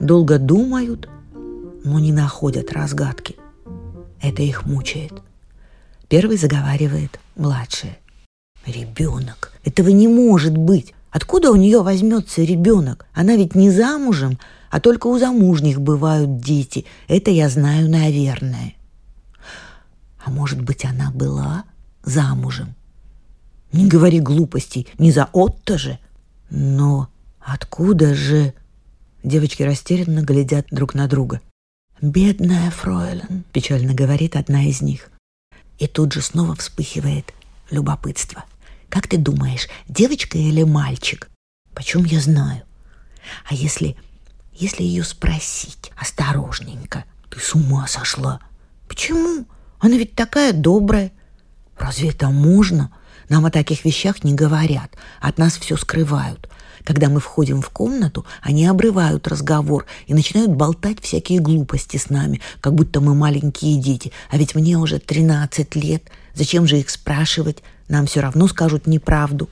долго 0.00 0.38
думают, 0.38 1.08
но 1.84 1.98
не 1.98 2.12
находят 2.12 2.72
разгадки. 2.72 3.36
Это 4.20 4.42
их 4.42 4.66
мучает. 4.66 5.12
Первый 6.08 6.36
заговаривает 6.36 7.20
младшая. 7.36 7.98
Ребенок. 8.66 9.52
Этого 9.64 9.88
не 9.90 10.08
может 10.08 10.56
быть. 10.56 10.94
Откуда 11.18 11.50
у 11.50 11.56
нее 11.56 11.82
возьмется 11.82 12.42
ребенок? 12.42 13.06
Она 13.12 13.34
ведь 13.34 13.56
не 13.56 13.72
замужем, 13.72 14.38
а 14.70 14.78
только 14.78 15.08
у 15.08 15.18
замужних 15.18 15.80
бывают 15.80 16.38
дети. 16.38 16.84
Это 17.08 17.32
я 17.32 17.48
знаю, 17.48 17.90
наверное. 17.90 18.76
А 20.24 20.30
может 20.30 20.62
быть, 20.62 20.84
она 20.84 21.10
была 21.10 21.64
замужем? 22.04 22.76
Не 23.72 23.88
говори 23.88 24.20
глупостей, 24.20 24.86
не 24.96 25.10
за 25.10 25.28
Отто 25.32 25.76
же. 25.76 25.98
Но 26.50 27.08
откуда 27.40 28.14
же... 28.14 28.54
Девочки 29.24 29.64
растерянно 29.64 30.20
глядят 30.20 30.68
друг 30.70 30.94
на 30.94 31.08
друга. 31.08 31.40
«Бедная 32.00 32.70
Фройлен»,— 32.70 33.42
печально 33.52 33.92
говорит 33.92 34.36
одна 34.36 34.66
из 34.66 34.82
них. 34.82 35.10
И 35.80 35.88
тут 35.88 36.12
же 36.12 36.22
снова 36.22 36.54
вспыхивает 36.54 37.34
любопытство— 37.72 38.44
как 38.88 39.06
ты 39.06 39.18
думаешь, 39.18 39.68
девочка 39.88 40.38
или 40.38 40.62
мальчик? 40.62 41.28
Почем 41.74 42.04
я 42.04 42.20
знаю? 42.20 42.62
А 43.48 43.54
если, 43.54 43.96
если 44.52 44.82
ее 44.82 45.04
спросить 45.04 45.92
осторожненько? 45.96 47.04
Ты 47.30 47.40
с 47.40 47.54
ума 47.54 47.86
сошла. 47.86 48.40
Почему? 48.88 49.46
Она 49.78 49.96
ведь 49.96 50.14
такая 50.14 50.52
добрая. 50.52 51.12
Разве 51.76 52.10
это 52.10 52.30
можно? 52.30 52.92
Нам 53.28 53.44
о 53.44 53.50
таких 53.50 53.84
вещах 53.84 54.24
не 54.24 54.34
говорят, 54.34 54.90
от 55.20 55.38
нас 55.38 55.58
все 55.58 55.76
скрывают. 55.76 56.48
Когда 56.84 57.10
мы 57.10 57.20
входим 57.20 57.60
в 57.60 57.68
комнату, 57.68 58.24
они 58.40 58.64
обрывают 58.66 59.28
разговор 59.28 59.84
и 60.06 60.14
начинают 60.14 60.52
болтать 60.52 61.00
всякие 61.00 61.40
глупости 61.40 61.98
с 61.98 62.08
нами, 62.08 62.40
как 62.62 62.74
будто 62.74 63.00
мы 63.00 63.14
маленькие 63.14 63.78
дети. 63.78 64.12
А 64.30 64.38
ведь 64.38 64.54
мне 64.54 64.78
уже 64.78 64.98
13 64.98 65.74
лет. 65.76 66.04
Зачем 66.32 66.66
же 66.66 66.78
их 66.78 66.88
спрашивать? 66.88 67.62
Нам 67.88 68.06
все 68.06 68.20
равно 68.20 68.48
скажут 68.48 68.86
неправду. 68.86 69.48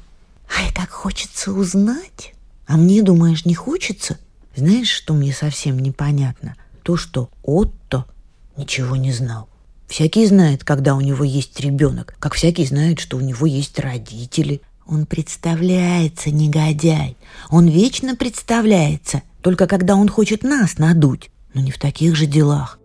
Ай, 0.57 0.73
как 0.73 0.91
хочется 0.91 1.53
узнать. 1.53 2.35
А 2.67 2.77
мне, 2.77 3.03
думаешь, 3.03 3.45
не 3.45 3.55
хочется? 3.55 4.19
Знаешь, 4.55 4.91
что 4.91 5.15
мне 5.15 5.33
совсем 5.33 5.79
непонятно? 5.79 6.55
То, 6.83 6.97
что 6.97 7.31
Отто 7.43 8.07
ничего 8.57 8.97
не 8.97 9.13
знал. 9.13 9.49
Всякий 9.89 10.27
знает, 10.27 10.65
когда 10.65 10.95
у 10.95 11.01
него 11.01 11.25
есть 11.25 11.61
ребенок, 11.61 12.17
как 12.19 12.35
всякий 12.35 12.65
знает, 12.65 12.99
что 12.99 13.17
у 13.17 13.21
него 13.21 13.47
есть 13.47 13.79
родители. 13.79 14.61
Он 14.87 15.07
представляется, 15.07 16.31
негодяй. 16.31 17.17
Он 17.51 17.69
вечно 17.69 18.17
представляется, 18.17 19.23
только 19.43 19.67
когда 19.67 19.95
он 19.95 20.09
хочет 20.09 20.43
нас 20.43 20.79
надуть, 20.79 21.31
но 21.55 21.61
не 21.61 21.71
в 21.71 21.79
таких 21.79 22.17
же 22.17 22.27
делах. 22.27 22.79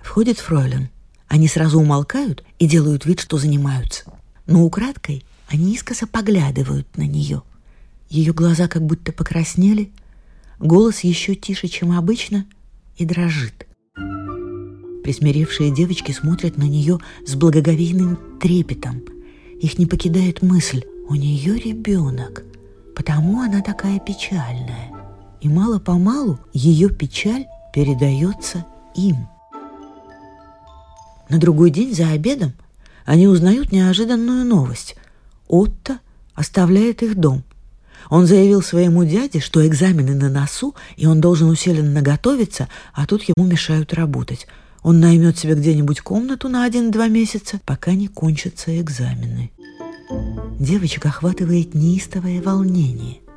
Входит 0.00 0.38
Фройлен. 0.38 0.90
Они 1.30 1.46
сразу 1.46 1.78
умолкают 1.78 2.42
и 2.58 2.66
делают 2.66 3.06
вид, 3.06 3.20
что 3.20 3.38
занимаются. 3.38 4.02
Но 4.46 4.64
украдкой 4.64 5.24
они 5.46 5.74
искоса 5.74 6.08
поглядывают 6.08 6.88
на 6.96 7.02
нее. 7.02 7.42
Ее 8.08 8.32
глаза 8.32 8.66
как 8.66 8.84
будто 8.84 9.12
покраснели, 9.12 9.92
голос 10.58 11.00
еще 11.00 11.36
тише, 11.36 11.68
чем 11.68 11.96
обычно, 11.96 12.46
и 12.96 13.04
дрожит. 13.04 13.68
Присмиревшие 15.04 15.72
девочки 15.72 16.10
смотрят 16.10 16.58
на 16.58 16.64
нее 16.64 16.98
с 17.24 17.36
благоговейным 17.36 18.18
трепетом. 18.40 19.00
Их 19.60 19.78
не 19.78 19.86
покидает 19.86 20.42
мысль 20.42 20.82
«У 21.08 21.14
нее 21.14 21.56
ребенок, 21.56 22.42
потому 22.96 23.40
она 23.40 23.62
такая 23.62 24.00
печальная». 24.00 24.90
И 25.40 25.48
мало-помалу 25.48 26.40
ее 26.52 26.88
печаль 26.90 27.46
передается 27.72 28.66
им– 28.96 29.28
на 31.30 31.38
другой 31.38 31.70
день 31.70 31.94
за 31.94 32.08
обедом 32.08 32.52
они 33.04 33.26
узнают 33.26 33.72
неожиданную 33.72 34.44
новость. 34.44 34.96
Отто 35.48 35.98
оставляет 36.34 37.02
их 37.02 37.16
дом. 37.16 37.42
Он 38.08 38.26
заявил 38.26 38.62
своему 38.62 39.04
дяде, 39.04 39.40
что 39.40 39.66
экзамены 39.66 40.14
на 40.14 40.28
носу, 40.28 40.74
и 40.96 41.06
он 41.06 41.20
должен 41.20 41.48
усиленно 41.48 42.02
готовиться, 42.02 42.68
а 42.92 43.06
тут 43.06 43.22
ему 43.22 43.46
мешают 43.46 43.94
работать. 43.94 44.46
Он 44.82 45.00
наймет 45.00 45.38
себе 45.38 45.54
где-нибудь 45.54 46.00
комнату 46.00 46.48
на 46.48 46.64
один-два 46.64 47.08
месяца, 47.08 47.60
пока 47.64 47.92
не 47.92 48.08
кончатся 48.08 48.80
экзамены. 48.80 49.50
Девочка 50.58 51.08
охватывает 51.08 51.74
неистовое 51.74 52.42
волнение– 52.42 53.18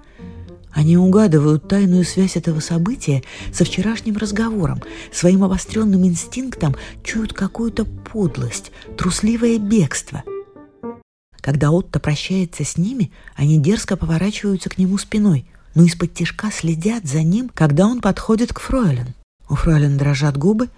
они 0.73 0.97
угадывают 0.97 1.67
тайную 1.67 2.03
связь 2.03 2.35
этого 2.35 2.59
события 2.59 3.23
со 3.53 3.63
вчерашним 3.63 4.17
разговором, 4.17 4.81
своим 5.11 5.43
обостренным 5.43 6.05
инстинктом 6.05 6.75
чуют 7.03 7.33
какую-то 7.33 7.85
подлость, 7.85 8.71
трусливое 8.97 9.59
бегство. 9.59 10.23
Когда 11.41 11.71
Отто 11.71 11.99
прощается 11.99 12.63
с 12.63 12.77
ними, 12.77 13.11
они 13.35 13.59
дерзко 13.59 13.97
поворачиваются 13.97 14.69
к 14.69 14.77
нему 14.77 14.97
спиной, 14.97 15.45
но 15.75 15.83
из-под 15.83 16.13
тишка 16.13 16.49
следят 16.51 17.05
за 17.05 17.21
ним, 17.21 17.51
когда 17.53 17.85
он 17.85 18.01
подходит 18.01 18.53
к 18.53 18.59
Фройлен. 18.59 19.13
У 19.49 19.55
Фройлен 19.55 19.97
дрожат 19.97 20.37
губы, 20.37 20.69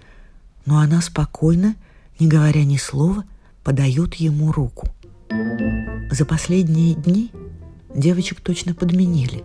но 0.66 0.78
она 0.78 1.00
спокойно, 1.00 1.74
не 2.18 2.26
говоря 2.26 2.64
ни 2.64 2.76
слова, 2.76 3.24
подает 3.62 4.16
ему 4.16 4.52
руку. 4.52 4.88
За 6.10 6.24
последние 6.24 6.94
дни 6.94 7.30
девочек 7.94 8.40
точно 8.40 8.74
подменили. 8.74 9.44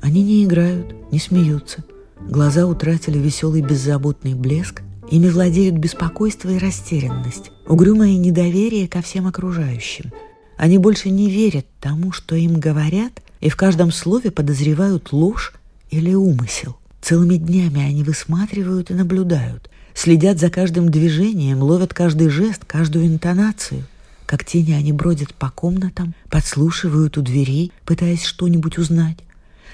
Они 0.00 0.22
не 0.22 0.44
играют, 0.44 0.94
не 1.12 1.18
смеются. 1.18 1.84
Глаза 2.20 2.66
утратили 2.66 3.18
веселый 3.18 3.62
беззаботный 3.62 4.34
блеск, 4.34 4.82
ими 5.10 5.28
владеют 5.28 5.76
беспокойство 5.76 6.48
и 6.50 6.58
растерянность, 6.58 7.50
угрюмое 7.66 8.16
недоверие 8.16 8.88
ко 8.88 9.02
всем 9.02 9.26
окружающим. 9.26 10.12
Они 10.56 10.78
больше 10.78 11.10
не 11.10 11.30
верят 11.30 11.66
тому, 11.80 12.12
что 12.12 12.36
им 12.36 12.60
говорят, 12.60 13.22
и 13.40 13.48
в 13.48 13.56
каждом 13.56 13.90
слове 13.92 14.30
подозревают 14.30 15.12
ложь 15.12 15.54
или 15.90 16.14
умысел. 16.14 16.76
Целыми 17.00 17.36
днями 17.36 17.80
они 17.80 18.04
высматривают 18.04 18.90
и 18.90 18.94
наблюдают, 18.94 19.70
следят 19.94 20.38
за 20.38 20.50
каждым 20.50 20.90
движением, 20.90 21.62
ловят 21.62 21.94
каждый 21.94 22.28
жест, 22.28 22.64
каждую 22.66 23.06
интонацию. 23.06 23.84
Как 24.26 24.44
тени 24.44 24.72
они 24.72 24.92
бродят 24.92 25.34
по 25.34 25.50
комнатам, 25.50 26.14
подслушивают 26.28 27.18
у 27.18 27.22
дверей, 27.22 27.72
пытаясь 27.84 28.24
что-нибудь 28.24 28.78
узнать. 28.78 29.18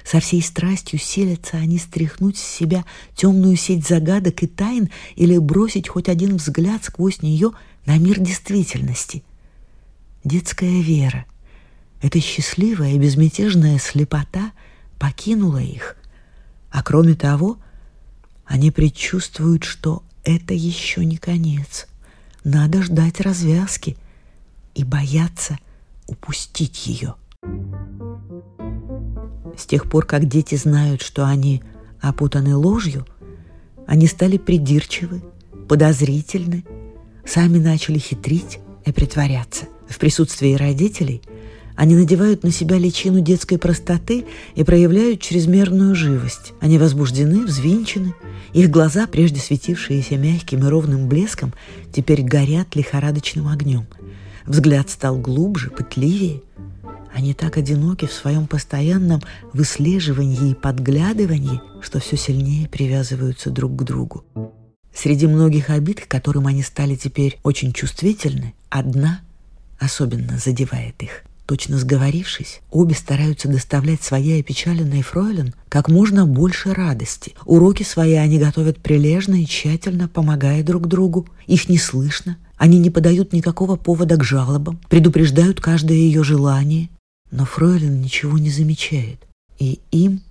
Со 0.07 0.21
всей 0.21 0.41
страстью 0.41 1.01
селятся 1.01 1.57
они 1.57 1.79
стряхнуть 1.79 2.39
с 2.39 2.43
себя 2.43 2.85
темную 3.17 3.57
сеть 3.57 3.85
загадок 3.85 4.45
и 4.45 4.47
тайн 4.47 4.89
или 5.17 5.37
бросить 5.37 5.89
хоть 5.89 6.09
один 6.09 6.37
взгляд 6.37 6.85
сквозь 6.85 7.23
нее 7.23 7.51
на 7.87 7.99
мир 7.99 8.21
действительности. 8.21 9.25
Детская 10.23 10.81
вера, 10.81 11.27
эта 12.01 12.21
счастливая 12.21 12.93
и 12.93 12.99
безмятежная 12.99 13.81
слепота 13.81 14.53
покинула 15.01 15.59
их. 15.61 15.97
А 16.71 16.85
кроме 16.85 17.15
того, 17.15 17.59
они 18.45 18.71
предчувствуют, 18.71 19.65
что 19.65 20.05
это 20.23 20.55
еще 20.55 21.05
не 21.05 21.17
конец. 21.17 21.89
Надо 22.45 22.85
ждать 22.85 23.21
развязки 23.21 23.97
и 24.77 24.85
бояться 24.85 25.59
упустить 26.07 26.87
ее. 26.87 27.17
С 29.57 29.67
тех 29.67 29.89
пор, 29.89 30.07
как 30.07 30.27
дети 30.27 30.55
знают, 30.55 31.03
что 31.03 31.27
они 31.27 31.63
опутаны 32.01 32.55
ложью, 32.57 33.07
они 33.87 34.07
стали 34.07 34.37
придирчивы, 34.37 35.23
подозрительны, 35.69 36.65
сами 37.25 37.59
начали 37.59 37.99
хитрить 37.99 38.59
и 38.85 38.93
притворяться. 38.93 39.67
В 39.89 39.99
присутствии 39.99 40.55
родителей 40.55 41.23
они 41.77 41.95
надевают 41.95 42.43
на 42.43 42.51
себя 42.51 42.79
личину 42.79 43.21
детской 43.21 43.59
простоты 43.59 44.25
и 44.55 44.65
проявляют 44.65 45.21
чрезмерную 45.21 45.95
живость. 45.95 46.53
Они 46.61 46.79
возбуждены, 46.79 47.45
взвинчены. 47.45 48.15
Их 48.55 48.71
глаза, 48.71 49.07
прежде 49.07 49.41
светившиеся 49.41 50.17
мягким 50.17 50.65
и 50.65 50.69
ровным 50.69 51.07
блеском, 51.07 51.53
теперь 51.93 52.23
горят 52.23 52.75
лихорадочным 52.75 53.49
огнем. 53.49 53.87
Взгляд 54.47 54.89
стал 54.89 55.19
глубже, 55.19 55.71
пытливее. 55.71 56.41
Они 57.17 57.33
так 57.33 57.57
одиноки 57.57 58.05
в 58.05 58.13
своем 58.13 58.47
постоянном 58.47 59.23
выслеживании 59.55 60.51
и 60.51 60.55
подглядывании, 60.55 61.63
что 61.81 61.99
все 61.99 62.15
сильнее 62.15 62.69
привязываются 62.69 63.49
друг 63.49 63.75
к 63.75 63.85
другу. 63.85 64.27
Среди 64.95 65.27
многих 65.27 65.71
обид, 65.71 66.03
к 66.03 66.09
которым 66.09 66.47
они 66.47 66.63
стали 66.63 66.95
теперь 66.95 67.39
очень 67.43 67.73
чувствительны, 67.73 68.53
одна 68.69 69.23
особенно 69.79 70.37
задевает 70.37 71.03
их. 71.03 71.23
Точно 71.47 71.79
сговорившись, 71.79 72.61
обе 72.71 72.95
стараются 72.95 73.49
доставлять 73.49 74.02
своей 74.02 74.43
опечаленной 74.43 75.00
фройлен 75.00 75.55
как 75.71 75.89
можно 75.89 76.26
больше 76.26 76.75
радости. 76.75 77.33
Уроки 77.47 77.83
свои 77.83 78.13
они 78.13 78.39
готовят 78.39 78.83
прилежно 78.83 79.41
и 79.41 79.47
тщательно, 79.47 80.07
помогая 80.07 80.63
друг 80.63 80.87
другу. 80.87 81.26
Их 81.47 81.71
не 81.71 81.79
слышно, 81.79 82.37
они 82.59 82.79
не 82.79 82.91
подают 82.91 83.33
никакого 83.33 83.76
повода 83.76 84.19
к 84.19 84.25
жалобам, 84.25 84.79
предупреждают 84.91 85.63
каждое 85.63 85.97
ее 85.97 86.23
желание. 86.23 86.91
Но 87.30 87.45
фройлен 87.45 88.00
ничего 88.00 88.39
не 88.39 88.50
замечает, 88.50 89.26
и 89.58 89.80
им 89.91 90.23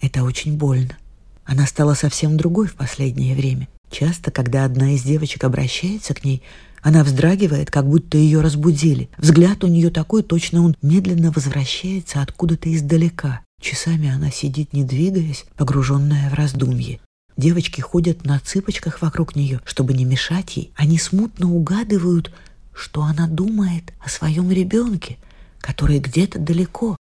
это 0.00 0.22
очень 0.24 0.56
больно. 0.56 0.96
Она 1.44 1.66
стала 1.66 1.94
совсем 1.94 2.36
другой 2.36 2.66
в 2.66 2.74
последнее 2.74 3.34
время. 3.34 3.68
Часто, 3.90 4.30
когда 4.30 4.64
одна 4.64 4.92
из 4.92 5.02
девочек 5.02 5.44
обращается 5.44 6.14
к 6.14 6.24
ней, 6.24 6.42
она 6.82 7.04
вздрагивает, 7.04 7.70
как 7.70 7.88
будто 7.88 8.18
ее 8.18 8.40
разбудили. 8.40 9.08
Взгляд 9.16 9.64
у 9.64 9.68
нее 9.68 9.90
такой, 9.90 10.22
точно 10.22 10.62
он 10.62 10.76
медленно 10.82 11.30
возвращается 11.30 12.20
откуда-то 12.20 12.74
издалека. 12.74 13.40
Часами 13.60 14.10
она 14.10 14.30
сидит, 14.30 14.72
не 14.72 14.84
двигаясь, 14.84 15.46
погруженная 15.56 16.28
в 16.28 16.34
раздумье. 16.34 17.00
Девочки 17.36 17.80
ходят 17.80 18.24
на 18.24 18.38
цыпочках 18.38 19.00
вокруг 19.00 19.34
нее, 19.34 19.60
чтобы 19.64 19.94
не 19.94 20.04
мешать 20.04 20.56
ей. 20.56 20.72
Они 20.76 20.98
смутно 20.98 21.50
угадывают, 21.50 22.30
что 22.74 23.02
она 23.02 23.26
думает 23.26 23.92
о 24.04 24.08
своем 24.08 24.50
ребенке, 24.50 25.16
который 25.64 25.98
где-то 25.98 26.38
далеко. 26.38 26.96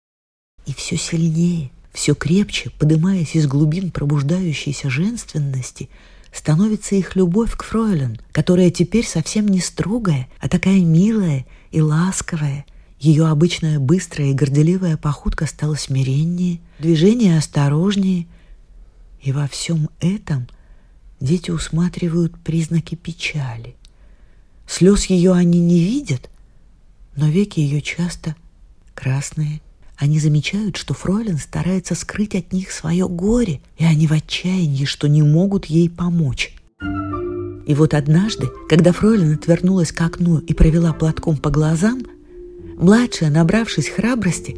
И 0.65 0.73
все 0.73 0.97
сильнее, 0.97 1.71
все 1.93 2.13
крепче, 2.13 2.71
подымаясь 2.77 3.35
из 3.35 3.47
глубин 3.47 3.91
пробуждающейся 3.91 4.89
женственности– 4.89 5.89
становится 6.31 6.95
их 6.95 7.15
любовь 7.15 7.55
к 7.55 7.63
Фройлен, 7.63 8.19
которая 8.31 8.69
теперь 8.69 9.05
совсем 9.05 9.47
не 9.47 9.59
строгая, 9.59 10.27
а 10.39 10.47
такая 10.47 10.79
милая 10.79 11.45
и 11.71 11.81
ласковая. 11.81 12.65
Ее 12.99 13.27
обычная 13.27 13.79
быстрая 13.79 14.29
и 14.29 14.33
горделивая 14.33 14.97
походка 14.97 15.45
стала 15.45 15.75
смиреннее, 15.75 16.59
движение 16.79 17.37
осторожнее. 17.37 18.27
И 19.21 19.31
во 19.31 19.47
всем 19.47 19.89
этом 20.01 20.47
дети 21.19 21.51
усматривают 21.51 22.37
признаки 22.39 22.95
печали. 22.95 23.75
Слез 24.67 25.05
ее 25.05 25.33
они 25.33 25.59
не 25.59 25.79
видят, 25.79 26.29
но 27.15 27.27
веки 27.27 27.59
ее 27.59 27.81
часто 27.81 28.35
красные 28.99 29.62
они 29.97 30.19
замечают, 30.19 30.77
что 30.77 30.93
Фройлен 30.93 31.38
старается 31.38 31.93
скрыть 31.93 32.33
от 32.33 32.53
них 32.53 32.71
свое 32.71 33.07
горе, 33.07 33.59
и 33.77 33.83
они 33.83 34.07
в 34.07 34.13
отчаянии, 34.13 34.85
что 34.85 35.07
не 35.07 35.21
могут 35.21 35.65
ей 35.65 35.89
помочь. 35.89 36.55
И 37.67 37.75
вот 37.75 37.93
однажды, 37.93 38.47
когда 38.69 38.93
Фройлен 38.93 39.33
отвернулась 39.33 39.91
к 39.91 40.01
окну 40.01 40.38
и 40.38 40.53
провела 40.53 40.93
платком 40.93 41.35
по 41.35 41.49
глазам, 41.49 42.03
младшая, 42.77 43.29
набравшись 43.29 43.89
храбрости, 43.89 44.57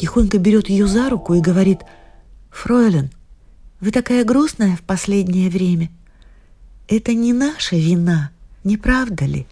тихонько 0.00 0.38
берет 0.38 0.68
ее 0.68 0.86
за 0.86 1.10
руку 1.10 1.34
и 1.34 1.40
говорит 1.40 1.80
«Фройлен, 2.50 3.10
вы 3.80 3.90
такая 3.90 4.24
грустная 4.24 4.76
в 4.76 4.82
последнее 4.82 5.50
время. 5.50 5.90
Это 6.86 7.14
не 7.14 7.32
наша 7.32 7.74
вина, 7.74 8.30
не 8.62 8.76
правда 8.76 9.24
ли?» 9.24 9.46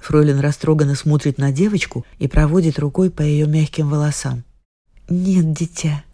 Фройлен 0.00 0.40
растроганно 0.40 0.94
смотрит 0.94 1.38
на 1.38 1.52
девочку 1.52 2.06
и 2.18 2.26
проводит 2.26 2.78
рукой 2.78 3.10
по 3.10 3.22
ее 3.22 3.46
мягким 3.46 3.88
волосам. 3.88 4.44
«Нет, 5.08 5.52
дитя, 5.52 6.04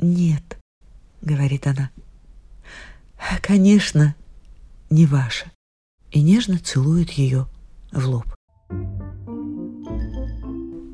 нет»,— 0.00 0.58
говорит 1.22 1.66
она. 1.66 1.90
«Конечно, 3.40 4.14
не 4.90 5.06
ваша». 5.06 5.50
И 6.10 6.20
нежно 6.20 6.58
целует 6.58 7.10
ее 7.12 7.46
в 7.90 8.06
лоб. 8.06 8.26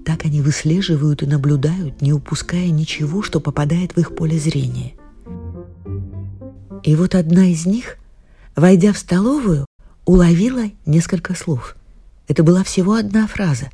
Так 0.07 0.25
они 0.25 0.41
выслеживают 0.41 1.23
и 1.23 1.27
наблюдают, 1.27 2.01
не 2.01 2.13
упуская 2.13 2.71
ничего, 2.71 3.23
что 3.23 3.41
попадает 3.41 3.95
в 3.95 3.99
их 3.99 4.15
поле 4.15 4.39
зрения. 4.39 4.95
И 6.83 6.95
вот 6.97 7.15
одна 7.15 7.47
из 7.47 7.67
них, 7.67 7.99
войдя 8.57 8.93
в 8.93 8.99
столовую, 8.99 9.67
уловила 10.07 10.65
несколько 10.87 11.35
слов. 11.35 11.77
Это 12.29 12.43
была 12.43 12.63
всего 12.63 12.93
одна 12.93 13.27
фраза. 13.27 13.71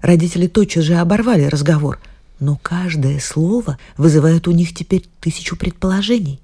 Родители 0.00 0.48
тотчас 0.48 0.84
же 0.84 0.96
оборвали 0.96 1.44
разговор, 1.44 2.00
но 2.40 2.58
каждое 2.60 3.20
слово 3.20 3.78
вызывает 3.96 4.48
у 4.48 4.50
них 4.50 4.74
теперь 4.74 5.04
тысячу 5.20 5.56
предположений. 5.56 6.40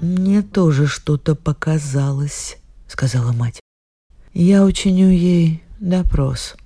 «Мне 0.00 0.42
тоже 0.42 0.88
что-то 0.88 1.36
показалось»,— 1.36 2.58
сказала 2.88 3.32
мать. 3.32 3.60
«Я 4.34 4.64
учиню 4.64 5.08
ей 5.08 5.62
допрос». 5.78 6.56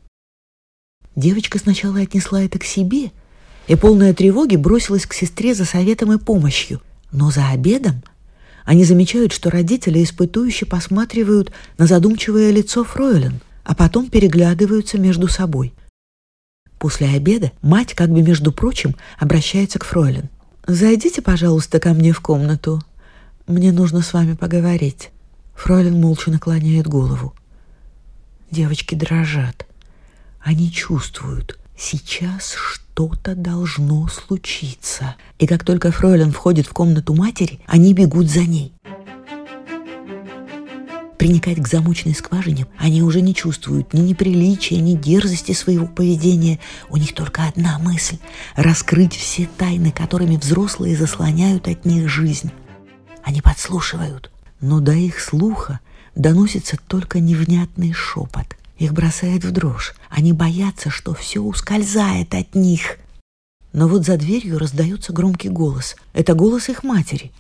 Девочка 1.14 1.58
сначала 1.58 2.00
отнесла 2.00 2.42
это 2.42 2.58
к 2.58 2.64
себе 2.64 3.12
и, 3.66 3.74
полная 3.74 4.14
тревоги, 4.14 4.56
бросилась 4.56 5.04
к 5.04 5.12
сестре 5.12 5.54
за 5.54 5.66
советом 5.66 6.12
и 6.12 6.18
помощью. 6.18 6.80
Но 7.12 7.30
за 7.30 7.48
обедом 7.48 8.02
они 8.68 8.85
замечают, 8.85 9.33
что 9.33 9.48
родители 9.48 10.04
испытующе 10.04 10.66
посматривают 10.66 11.52
на 11.78 11.87
задумчивое 11.87 12.50
лицо 12.50 12.85
Фройлен, 12.85 13.40
а 13.64 13.74
потом 13.74 14.11
переглядываются 14.11 14.98
между 14.98 15.26
собой. 15.26 15.72
После 16.78 17.07
обеда 17.09 17.50
мать, 17.62 17.94
как 17.94 18.11
бы 18.11 18.20
между 18.20 18.52
прочим, 18.52 18.94
обращается 19.18 19.78
к 19.78 19.85
Фройлен. 19.85 20.28
«Зайдите, 20.66 21.22
пожалуйста, 21.22 21.81
ко 21.81 21.94
мне 21.94 22.12
в 22.12 22.20
комнату. 22.20 22.83
Мне 23.46 23.72
нужно 23.72 24.02
с 24.02 24.12
вами 24.12 24.35
поговорить». 24.35 25.12
Фройлен 25.54 25.98
молча 25.98 26.31
наклоняет 26.31 26.87
голову. 26.87 27.33
Девочки 28.50 28.94
дрожат. 28.94 29.66
Они 30.40 30.70
чувствуют, 30.70 31.59
сейчас 31.78 32.54
что-то 32.54 33.34
должно 33.34 34.08
случиться. 34.08 35.14
И 35.38 35.46
как 35.46 35.64
только 35.64 35.92
Фройлен 35.92 36.32
входит 36.32 36.66
в 36.66 36.72
комнату 36.72 37.14
матери, 37.14 37.60
они 37.66 37.94
бегут 37.94 38.28
за 38.28 38.40
ней. 38.40 38.72
Приникать 41.16 41.60
к 41.60 41.66
замочной 41.66 42.14
скважине 42.14 42.66
они 42.78 43.02
уже 43.02 43.22
не 43.22 43.34
чувствуют 43.34 43.92
ни 43.92 44.00
неприличия, 44.00 44.80
ни 44.80 44.94
дерзости 44.94 45.52
своего 45.52 45.86
поведения. 45.86 46.60
У 46.90 46.96
них 46.96 47.12
только 47.14 47.46
одна 47.46 47.78
мысль– 47.78 48.18
раскрыть 48.56 49.16
все 49.16 49.48
тайны, 49.58 49.90
которыми 49.90 50.36
взрослые 50.36 50.96
заслоняют 50.96 51.66
от 51.66 51.84
них 51.84 52.08
жизнь. 52.08 52.52
Они 53.24 53.40
подслушивают, 53.40 54.30
но 54.60 54.78
до 54.78 54.92
их 54.92 55.18
слуха 55.20 55.80
доносится 56.14 56.76
только 56.86 57.18
невнятный 57.18 57.92
шепот. 57.92 58.56
Их 58.78 58.92
бросает 58.92 59.44
в 59.44 59.50
дрожь. 59.50 59.94
Они 60.08 60.32
боятся, 60.32 60.88
что 60.88 61.12
все 61.12 61.40
ускользает 61.40 62.34
от 62.34 62.54
них. 62.54 62.98
Но 63.72 63.88
вот 63.88 64.06
за 64.06 64.16
дверью 64.16 64.58
раздается 64.58 65.12
громкий 65.12 65.48
голос. 65.48 65.96
Это 66.14 66.34
голос 66.34 66.68
их 66.68 66.84
матери. 66.84 67.32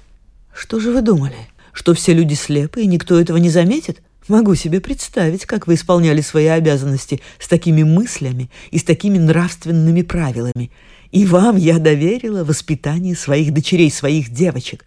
«Что 0.52 0.80
же 0.80 0.90
вы 0.90 1.00
думали? 1.00 1.36
Что 1.72 1.94
все 1.94 2.12
люди 2.12 2.34
слепы, 2.34 2.82
и 2.82 2.86
никто 2.86 3.18
этого 3.18 3.36
не 3.36 3.50
заметит? 3.50 4.02
Могу 4.26 4.56
себе 4.56 4.80
представить, 4.80 5.46
как 5.46 5.66
вы 5.66 5.74
исполняли 5.74 6.20
свои 6.20 6.46
обязанности 6.46 7.20
с 7.38 7.48
такими 7.48 7.82
мыслями 7.82 8.50
и 8.70 8.78
с 8.78 8.84
такими 8.84 9.16
нравственными 9.16 10.02
правилами. 10.02 10.70
И 11.12 11.24
вам 11.24 11.56
я 11.56 11.78
доверила 11.78 12.44
воспитание 12.44 13.16
своих 13.16 13.54
дочерей, 13.54 13.90
своих 13.90 14.30
девочек. 14.30 14.84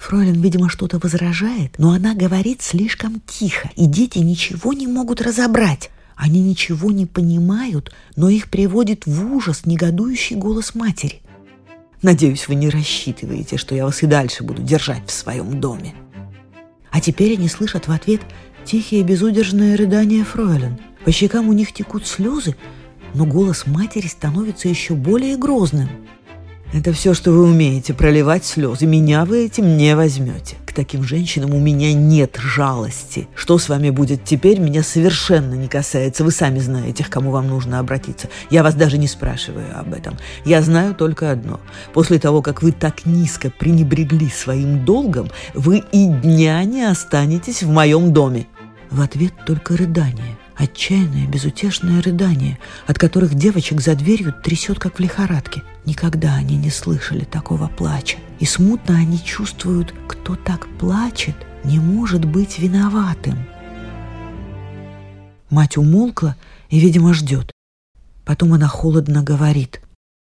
Фройлен, 0.00 0.40
видимо, 0.40 0.70
что-то 0.70 0.98
возражает, 0.98 1.74
но 1.76 1.90
она 1.90 2.14
говорит 2.14 2.62
слишком 2.62 3.20
тихо, 3.26 3.70
и 3.76 3.84
дети 3.84 4.18
ничего 4.18 4.72
не 4.72 4.86
могут 4.86 5.20
разобрать. 5.20 5.90
Они 6.16 6.40
ничего 6.40 6.90
не 6.90 7.04
понимают, 7.04 7.92
но 8.16 8.30
их 8.30 8.50
приводит 8.50 9.04
в 9.04 9.32
ужас 9.32 9.66
негодующий 9.66 10.36
голос 10.36 10.74
матери. 10.74 11.20
«Надеюсь, 12.00 12.48
вы 12.48 12.54
не 12.54 12.70
рассчитываете, 12.70 13.58
что 13.58 13.74
я 13.74 13.84
вас 13.84 14.02
и 14.02 14.06
дальше 14.06 14.42
буду 14.42 14.62
держать 14.62 15.06
в 15.06 15.12
своем 15.12 15.60
доме». 15.60 15.94
А 16.90 17.00
теперь 17.02 17.34
они 17.34 17.48
слышат 17.48 17.86
в 17.86 17.92
ответ 17.92 18.22
тихие 18.64 19.02
безудержные 19.02 19.76
рыдания 19.76 20.24
Фройлен. 20.24 20.78
По 21.04 21.12
щекам 21.12 21.48
у 21.50 21.52
них 21.52 21.74
текут 21.74 22.06
слезы, 22.06 22.56
но 23.12 23.26
голос 23.26 23.66
матери 23.66 24.06
становится 24.06 24.66
еще 24.66 24.94
более 24.94 25.36
грозным– 25.36 25.90
это 26.72 26.92
все, 26.92 27.14
что 27.14 27.32
вы 27.32 27.44
умеете, 27.44 27.94
проливать 27.94 28.44
слезы. 28.44 28.86
Меня 28.86 29.24
вы 29.24 29.46
этим 29.46 29.76
не 29.76 29.96
возьмете. 29.96 30.56
К 30.64 30.72
таким 30.72 31.02
женщинам 31.02 31.52
у 31.52 31.58
меня 31.58 31.92
нет 31.92 32.38
жалости. 32.40 33.26
Что 33.34 33.58
с 33.58 33.68
вами 33.68 33.90
будет 33.90 34.24
теперь, 34.24 34.60
меня 34.60 34.84
совершенно 34.84 35.54
не 35.54 35.66
касается. 35.66 36.22
Вы 36.22 36.30
сами 36.30 36.60
знаете, 36.60 37.02
к 37.02 37.08
кому 37.08 37.32
вам 37.32 37.48
нужно 37.48 37.80
обратиться. 37.80 38.28
Я 38.50 38.62
вас 38.62 38.74
даже 38.74 38.98
не 38.98 39.08
спрашиваю 39.08 39.66
об 39.76 39.92
этом. 39.92 40.16
Я 40.44 40.62
знаю 40.62 40.94
только 40.94 41.32
одно. 41.32 41.60
После 41.92 42.20
того, 42.20 42.40
как 42.40 42.62
вы 42.62 42.70
так 42.70 43.04
низко 43.04 43.50
пренебрегли 43.50 44.30
своим 44.30 44.84
долгом, 44.84 45.28
вы 45.54 45.82
и 45.90 46.06
дня 46.06 46.62
не 46.62 46.84
останетесь 46.84 47.64
в 47.64 47.68
моем 47.68 48.12
доме. 48.12 48.46
В 48.90 49.00
ответ 49.00 49.32
только 49.44 49.76
рыдание 49.76 50.39
отчаянное, 50.60 51.26
безутешное 51.26 52.02
рыдание, 52.02 52.58
от 52.86 52.98
которых 52.98 53.34
девочек 53.34 53.80
за 53.80 53.94
дверью 53.94 54.34
трясет, 54.44 54.78
как 54.78 54.96
в 54.96 55.00
лихорадке. 55.00 55.62
Никогда 55.86 56.34
они 56.34 56.56
не 56.56 56.70
слышали 56.70 57.24
такого 57.24 57.68
плача. 57.68 58.18
И 58.38 58.44
смутно 58.44 58.96
они 58.96 59.22
чувствуют, 59.22 59.94
кто 60.06 60.36
так 60.36 60.68
плачет, 60.78 61.36
не 61.64 61.78
может 61.78 62.24
быть 62.24 62.58
виноватым. 62.58 63.38
Мать 65.48 65.76
умолкла 65.76 66.36
и, 66.68 66.78
видимо, 66.78 67.14
ждет. 67.14 67.50
Потом 68.24 68.52
она 68.52 68.68
холодно 68.68 69.22
говорит. 69.22 69.80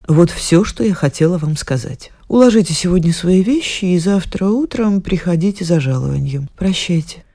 «Вот 0.06 0.30
все, 0.30 0.62
что 0.62 0.84
я 0.84 0.94
хотела 0.94 1.36
вам 1.38 1.56
сказать. 1.56 2.12
Уложите 2.28 2.74
сегодня 2.74 3.12
свои 3.12 3.42
вещи 3.42 3.86
и 3.86 3.98
завтра 3.98 4.46
утром 4.46 5.00
приходите 5.00 5.64
за 5.64 5.80
жалованием. 5.80 6.48
Прощайте». 6.56 7.25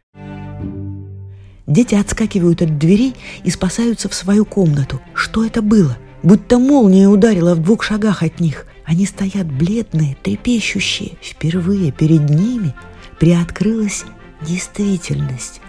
Дети 1.71 1.95
отскакивают 1.95 2.61
от 2.61 2.77
дверей 2.77 3.15
и 3.45 3.49
спасаются 3.49 4.09
в 4.09 4.13
свою 4.13 4.43
комнату. 4.43 4.99
Что 5.13 5.45
это 5.45 5.61
было? 5.61 5.97
Будто 6.21 6.59
молния 6.59 7.07
ударила 7.07 7.55
в 7.55 7.63
двух 7.63 7.83
шагах 7.83 8.23
от 8.23 8.41
них. 8.41 8.65
Они 8.83 9.05
стоят 9.05 9.49
бледные, 9.49 10.17
трепещущие. 10.21 11.13
Впервые 11.21 11.93
перед 11.93 12.29
ними 12.29 12.75
приоткрылась 13.21 14.03
действительность. 14.41 15.61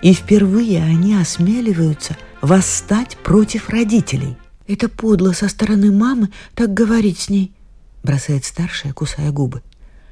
И 0.00 0.14
впервые 0.14 0.80
они 0.80 1.16
осмеливаются 1.16 2.16
восстать 2.40 3.16
против 3.16 3.68
родителей. 3.68 4.36
«Это 4.68 4.88
подло 4.88 5.32
со 5.32 5.48
стороны 5.48 5.90
мамы 5.90 6.28
так 6.54 6.72
говорить 6.72 7.18
с 7.18 7.28
ней»,— 7.28 7.52
бросает 8.04 8.44
старшая, 8.44 8.92
кусая 8.92 9.32
губы. 9.32 9.60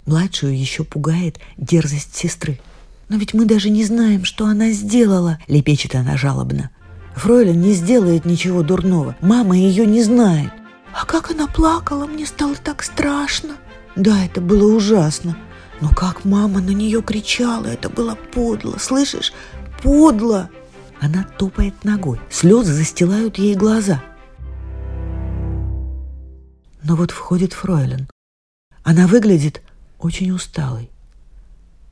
Младшую 0.06 0.58
еще 0.58 0.82
пугает 0.82 1.38
дерзость 1.56 2.16
сестры. 2.16 2.58
«Но 3.10 3.16
ведь 3.16 3.34
мы 3.34 3.44
даже 3.44 3.70
не 3.70 3.84
знаем, 3.84 4.24
что 4.24 4.46
она 4.46 4.70
сделала»,— 4.70 5.38
лепечет 5.48 5.96
она 5.96 6.16
жалобно. 6.16 6.70
«Фройлен 7.16 7.60
не 7.60 7.72
сделает 7.72 8.24
ничего 8.24 8.62
дурного. 8.62 9.16
Мама 9.20 9.58
ее 9.58 9.84
не 9.84 10.00
знает». 10.00 10.52
«А 10.94 11.04
как 11.04 11.32
она 11.32 11.48
плакала, 11.48 12.06
мне 12.06 12.24
стало 12.24 12.54
так 12.54 12.84
страшно». 12.84 13.56
«Да, 13.96 14.24
это 14.24 14.40
было 14.40 14.72
ужасно. 14.72 15.36
Но 15.80 15.88
как 15.90 16.24
мама 16.24 16.60
на 16.60 16.70
нее 16.70 17.02
кричала, 17.02 17.66
это 17.66 17.88
было 17.88 18.14
подло, 18.14 18.76
слышишь? 18.78 19.32
Подло!» 19.82 20.48
Она 21.00 21.24
топает 21.36 21.82
ногой, 21.82 22.20
слезы 22.30 22.72
застилают 22.72 23.38
ей 23.38 23.56
глаза. 23.56 24.00
Но 26.84 26.94
вот 26.94 27.10
входит 27.10 27.54
Фройлен. 27.54 28.08
Она 28.84 29.08
выглядит 29.08 29.62
очень 29.98 30.30
усталой. 30.30 30.90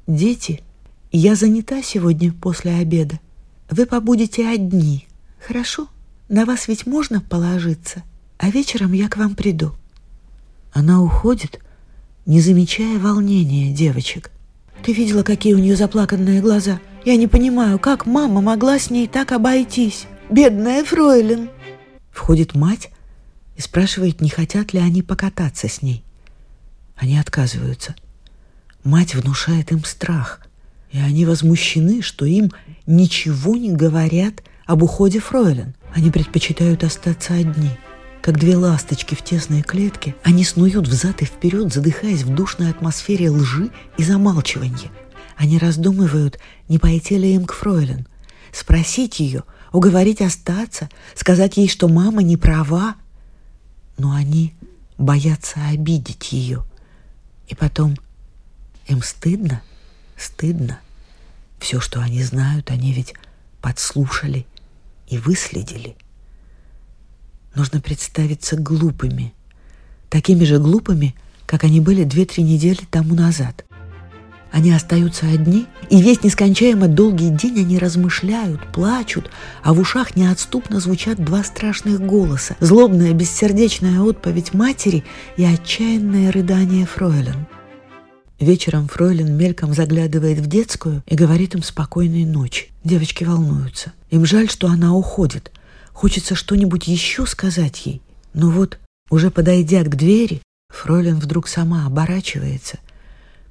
Дети 0.07 0.63
я 1.11 1.35
занята 1.35 1.83
сегодня 1.83 2.33
после 2.33 2.73
обеда. 2.73 3.18
Вы 3.71 3.87
побудете 3.87 4.49
одни, 4.49 5.07
хорошо? 5.47 5.88
На 6.29 6.44
вас 6.44 6.68
ведь 6.68 6.87
можно 6.87 7.21
положиться, 7.21 8.03
а 8.37 8.51
вечером 8.51 8.92
я 8.92 9.09
к 9.09 9.16
вам 9.16 9.35
приду». 9.35 9.73
Она 10.73 11.03
уходит, 11.03 11.61
не 12.27 12.40
замечая 12.40 12.99
волнения 12.99 13.73
девочек. 13.73 14.31
«Ты 14.83 14.92
видела, 14.92 15.23
какие 15.23 15.55
у 15.55 15.59
нее 15.59 15.77
заплаканные 15.77 16.42
глаза? 16.42 16.81
Я 17.05 17.16
не 17.16 17.27
понимаю, 17.27 17.79
как 17.79 18.05
мама 18.05 18.42
могла 18.42 18.79
с 18.79 18.90
ней 18.90 19.09
так 19.09 19.33
обойтись? 19.33 20.07
Бедная 20.31 20.85
Фройлен!» 20.85 21.49
Входит 22.11 22.55
мать 22.55 22.90
и 23.57 23.61
спрашивает, 23.62 24.21
не 24.21 24.29
хотят 24.29 24.73
ли 24.75 24.81
они 24.81 25.03
покататься 25.03 25.68
с 25.68 25.81
ней. 25.81 26.05
Они 26.97 27.18
отказываются. 27.18 27.97
Мать 28.85 29.14
внушает 29.14 29.73
им 29.73 29.85
страх– 29.85 30.42
и 30.90 30.98
они 30.98 31.27
возмущены, 31.27 32.03
что 32.03 32.24
им 32.24 32.51
ничего 32.87 33.57
не 33.57 33.72
говорят 33.72 34.42
об 34.66 34.83
уходе 34.83 35.20
Фройлен. 35.20 35.74
Они 35.94 36.11
предпочитают 36.11 36.85
остаться 36.85 37.35
одни. 37.35 37.70
Как 38.22 38.38
две 38.38 38.57
ласточки 38.57 39.14
в 39.14 39.22
тесной 39.22 39.62
клетке, 39.62 40.14
они 40.22 40.44
снуют 40.44 40.88
взад 40.88 41.22
и 41.22 41.24
вперед, 41.24 41.72
задыхаясь 41.72 42.22
в 42.22 42.35
душной 42.35 42.70
атмосфере 42.70 43.31
лжи 43.31 43.70
и 43.96 44.03
замалчивания. 44.03 44.90
Они 45.37 45.59
раздумывают, 45.59 46.38
не 46.68 46.79
пойти 46.79 47.16
ли 47.16 47.35
им 47.35 47.44
к 47.44 47.53
Фройлен, 47.53 48.07
спросить 48.53 49.20
ее, 49.20 49.44
уговорить 49.72 50.20
остаться, 50.20 50.90
сказать 51.14 51.57
ей, 51.57 51.68
что 51.68 51.88
мама 51.88 52.22
не 52.22 52.37
права. 52.37 52.96
Но 53.98 54.12
они 54.12 54.55
боятся 54.98 55.61
обидеть 55.70 56.33
ее. 56.33 56.64
И 57.46 57.55
потом 57.55 57.96
им 58.88 59.03
стыдно– 59.03 59.62
Стыдно. 60.19 60.81
Все, 61.61 61.81
что 61.81 62.01
они 62.01 62.23
знают, 62.23 62.71
они 62.71 62.93
ведь 62.93 63.15
подслушали 63.61 64.47
и 65.09 65.19
выследили. 65.19 65.97
Нужно 67.55 67.81
представиться 67.81 68.57
глупыми, 68.57 69.33
такими 70.11 70.45
же 70.45 70.59
глупыми, 70.59 71.15
как 71.47 71.65
они 71.65 71.81
были 71.81 72.05
две-три 72.05 72.43
недели 72.43 72.81
тому 72.91 73.15
назад. 73.15 73.65
Они 74.51 74.73
остаются 74.73 75.27
одни, 75.27 75.67
и 75.91 76.01
весь 76.01 76.23
нескончаемо 76.23 76.89
долгий 76.89 77.29
день 77.29 77.61
они 77.61 77.79
размышляют, 77.79 78.73
плачут, 78.73 79.31
а 79.63 79.75
в 79.75 79.81
ушах 79.81 80.17
неотступно 80.17 80.81
звучат 80.81 81.23
два 81.23 81.45
страшных 81.45 82.01
голоса– 82.01 82.57
злобная 82.61 83.13
бессердечная 83.13 84.01
отповедь 84.01 84.55
матери 84.55 85.05
и 85.37 85.45
отчаянное 85.45 86.33
рыдание 86.33 86.87
Фройлен– 86.87 87.47
Вечером 88.40 88.87
Фройлен 88.87 89.37
мельком 89.37 89.74
заглядывает 89.74 90.38
в 90.38 90.46
детскую 90.46 91.03
и 91.07 91.16
говорит 91.16 91.57
им 91.57 91.62
спокойной 91.62 92.24
ночи. 92.24 92.68
Девочки 92.85 93.24
волнуются. 93.24 93.92
Им 94.11 94.24
жаль, 94.24 94.48
что 94.48 94.68
она 94.68 94.94
уходит. 94.94 95.51
Хочется 95.92 96.37
что-нибудь 96.37 96.87
еще 96.87 97.27
сказать 97.27 97.85
ей. 97.85 98.01
Но 98.35 98.51
вот, 98.51 98.79
уже 99.11 99.33
подойдя 99.33 99.83
к 99.83 99.96
двери, 99.96 100.40
Фройлен 100.68 101.16
вдруг 101.18 101.48
сама 101.48 101.87
оборачивается, 101.87 102.79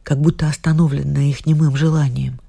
как 0.03 0.21
будто 0.21 0.47
остановленная 0.47 1.25
их 1.25 1.45
немым 1.45 1.75
желанием. 1.75 2.39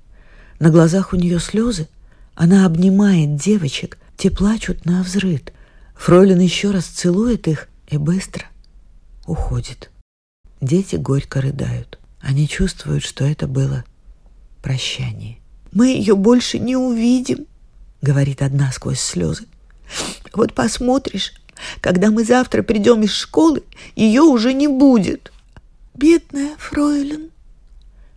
На 0.60 0.70
глазах 0.70 1.12
у 1.12 1.16
нее 1.16 1.40
слезы, 1.40 1.88
Она 2.36 2.66
обнимает 2.66 3.34
девочек, 3.34 3.98
те 4.16 4.30
плачут 4.30 4.84
на 4.84 5.02
взрыд. 5.02 5.52
Фройлен 5.96 6.38
еще 6.38 6.70
раз 6.70 6.84
целует 6.84 7.48
их 7.48 7.68
и 7.88 7.96
быстро 7.96 8.44
уходит. 9.26 9.90
Дети 10.60 10.94
горько 10.94 11.40
рыдают. 11.40 11.98
Они 12.20 12.48
чувствуют, 12.48 13.04
что 13.04 13.24
это 13.24 13.46
было 13.46 13.84
прощание. 14.62 15.38
«Мы 15.72 15.88
ее 15.88 16.16
больше 16.16 16.58
не 16.58 16.76
увидим»,— 16.76 17.46
говорит 18.02 18.42
одна 18.42 18.72
сквозь 18.72 19.00
слезы. 19.00 19.44
«Вот 20.32 20.54
посмотришь, 20.54 21.32
когда 21.80 22.10
мы 22.10 22.24
завтра 22.24 22.62
придем 22.62 23.02
из 23.02 23.12
школы, 23.12 23.62
ее 23.94 24.22
уже 24.22 24.52
не 24.54 24.68
будет». 24.68 25.32
«Бедная 25.94 26.56
фройлен». 26.58 27.30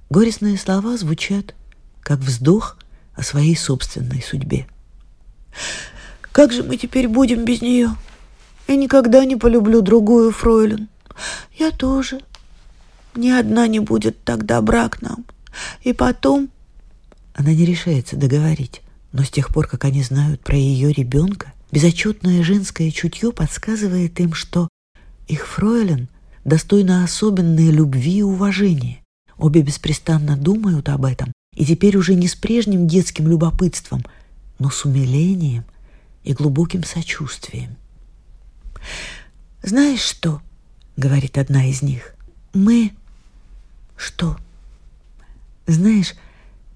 Горестные 0.10 0.58
слова 0.58 0.98
звучат, 0.98 1.56
как 2.02 2.20
вздох 2.20 2.78
о 3.16 3.24
своей 3.24 3.56
собственной 3.56 4.22
судьбе. 4.22 4.68
«Как 6.32 6.54
же 6.54 6.64
мы 6.64 6.78
теперь 6.78 7.08
будем 7.08 7.44
без 7.44 7.62
нее? 7.62 7.96
Я 8.68 8.76
никогда 8.76 9.26
не 9.26 9.36
полюблю 9.36 9.82
другую 9.82 10.32
фройлен. 10.32 10.88
Я 11.58 11.72
тоже. 11.72 12.22
Ни 13.15 13.30
одна 13.30 13.67
не 13.67 13.80
будет 13.80 14.24
так 14.24 14.45
добра 14.45 14.89
к 14.89 15.02
нам. 15.02 15.26
И 15.84 15.93
потом...» 15.93 16.50
Она 17.34 17.54
не 17.54 17.65
решается 17.65 18.15
договорить, 18.15 18.82
но 19.13 19.24
с 19.24 19.30
тех 19.30 19.50
пор, 19.50 19.67
как 19.67 19.86
они 19.86 20.04
знают 20.04 20.41
про 20.41 20.56
ее 20.56 20.91
ребенка, 20.91 21.54
безотчетное 21.71 22.43
женское 22.43 22.91
чутье 22.91 23.32
подсказывает 23.32 24.19
им, 24.19 24.34
что 24.34 24.67
их 25.28 25.47
фройлен 25.47 26.10
достойна 26.43 27.04
особенной 27.04 27.71
любви 27.71 28.17
и 28.17 28.24
уважения. 28.24 29.02
Обе 29.38 29.62
беспрестанно 29.62 30.38
думают 30.38 30.89
об 30.89 31.06
этом, 31.06 31.32
и 31.56 31.65
теперь 31.65 31.97
уже 31.97 32.15
не 32.15 32.28
с 32.28 32.36
прежним 32.36 32.88
детским 32.88 33.28
любопытством, 33.28 34.06
но 34.60 34.69
с 34.69 34.86
умилением 34.86 35.63
и 36.24 36.34
глубоким 36.34 36.84
сочувствием. 36.84 37.76
«Знаешь 39.63 40.02
что?»— 40.02 40.41
говорит 40.97 41.38
одна 41.38 41.69
из 41.69 41.82
них. 41.82 42.15
«Мы...» 42.54 42.93
«Что?» 44.02 44.36
«Знаешь, 45.68 46.16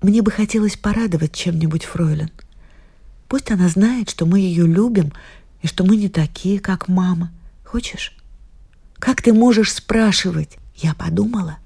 мне 0.04 0.22
бы 0.22 0.30
хотелось 0.30 0.78
порадовать 0.78 1.34
чем-нибудь 1.34 1.86
Фройлен. 1.86 2.30
Пусть 3.28 3.50
она 3.50 3.68
знает, 3.68 4.12
что 4.12 4.28
мы 4.28 4.40
ее 4.40 4.68
любим 4.68 5.12
и 5.64 5.68
что 5.68 5.84
мы 5.84 5.98
не 5.98 6.08
такие, 6.08 6.60
как 6.60 6.88
мама. 6.88 7.32
Хочешь? 7.64 8.16
Как 9.00 9.24
ты 9.24 9.34
можешь 9.34 9.74
спрашивать? 9.74 10.60
Я 10.76 10.94
подумала. 10.94 11.58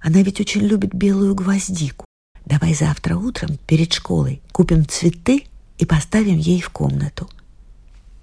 Она 0.00 0.22
ведь 0.22 0.40
очень 0.40 0.62
любит 0.62 0.94
белую 0.94 1.34
гвоздику. 1.34 2.06
Давай 2.46 2.72
завтра 2.72 3.18
утром 3.18 3.58
перед 3.66 3.92
школой 3.92 4.40
купим 4.52 4.88
цветы 4.88 5.44
и 5.76 5.84
поставим 5.84 6.38
ей 6.38 6.62
в 6.62 6.70
комнату. 6.70 7.28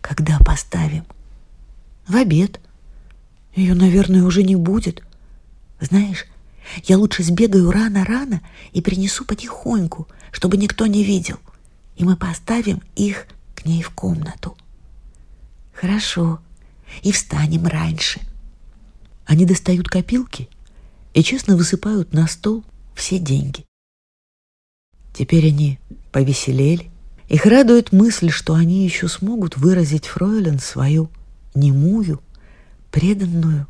Когда 0.02 0.39
поставим? 0.39 1.06
В 2.08 2.15
обед. 2.15 2.60
Ее, 3.56 3.76
наверное, 3.76 4.24
уже 4.24 4.41
не 4.41 4.56
будет. 4.56 5.04
Знаешь, 5.80 6.26
я 6.84 6.97
лучше 6.97 7.24
сбегаю 7.24 7.71
рано-рано 7.71 8.41
и 8.71 8.82
принесу 8.82 9.26
потихоньку, 9.26 10.08
чтобы 10.32 10.58
никто 10.58 10.86
не 10.86 11.04
видел. 11.04 11.38
И 11.95 12.04
мы 12.04 12.15
поставим 12.15 12.82
их 12.95 13.28
к 13.56 13.65
ней 13.65 13.82
в 13.82 13.91
комнату. 13.91 14.58
Хорошо. 15.74 16.39
И 17.04 17.12
встанем 17.12 17.67
раньше. 17.67 18.21
Они 19.26 19.45
достают 19.45 19.88
копилки 19.88 20.50
и 21.13 21.24
честно 21.24 21.56
высыпают 21.56 22.13
на 22.13 22.28
стол 22.28 22.63
все 22.95 23.17
деньги. 23.17 23.65
Теперь 25.13 25.47
они 25.47 25.80
повеселели. 26.12 26.89
Их 27.28 27.45
радует 27.45 27.91
мысль, 27.91 28.30
что 28.30 28.54
они 28.54 28.84
еще 28.84 29.08
смогут 29.08 29.58
выразить 29.58 30.06
Фройлен 30.06 30.60
свою 30.60 31.10
немую, 31.54 32.21
преданную 32.91 33.67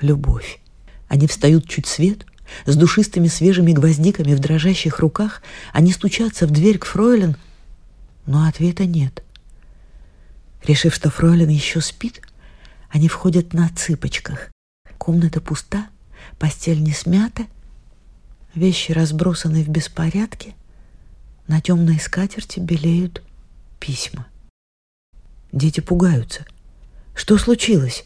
любовь. 0.00 0.60
Они 1.08 1.26
встают 1.26 1.68
чуть 1.68 1.86
свет, 1.86 2.26
с 2.66 2.76
душистыми 2.76 3.28
свежими 3.28 3.72
гвоздиками 3.72 4.34
в 4.34 4.40
дрожащих 4.40 4.98
руках, 4.98 5.42
они 5.72 5.92
стучатся 5.92 6.46
в 6.46 6.50
дверь 6.50 6.78
к 6.78 6.84
Фройлен, 6.84 7.36
но 8.26 8.46
ответа 8.46 8.84
нет. 8.86 9.22
Решив, 10.64 10.94
что 10.94 11.10
Фройлен 11.10 11.48
еще 11.48 11.80
спит, 11.80 12.22
они 12.88 13.08
входят 13.08 13.52
на 13.52 13.68
цыпочках. 13.70 14.50
Комната 14.98 15.40
пуста, 15.40 15.88
постель 16.38 16.82
не 16.82 16.92
смята, 16.92 17.46
вещи 18.54 18.92
разбросаны 18.92 19.64
в 19.64 19.68
беспорядке, 19.68 20.54
на 21.48 21.60
темной 21.60 21.98
скатерти 21.98 22.60
белеют 22.60 23.22
письма. 23.80 24.26
Дети 25.50 25.80
пугаются. 25.80 26.46
Что 27.14 27.36
случилось? 27.36 28.04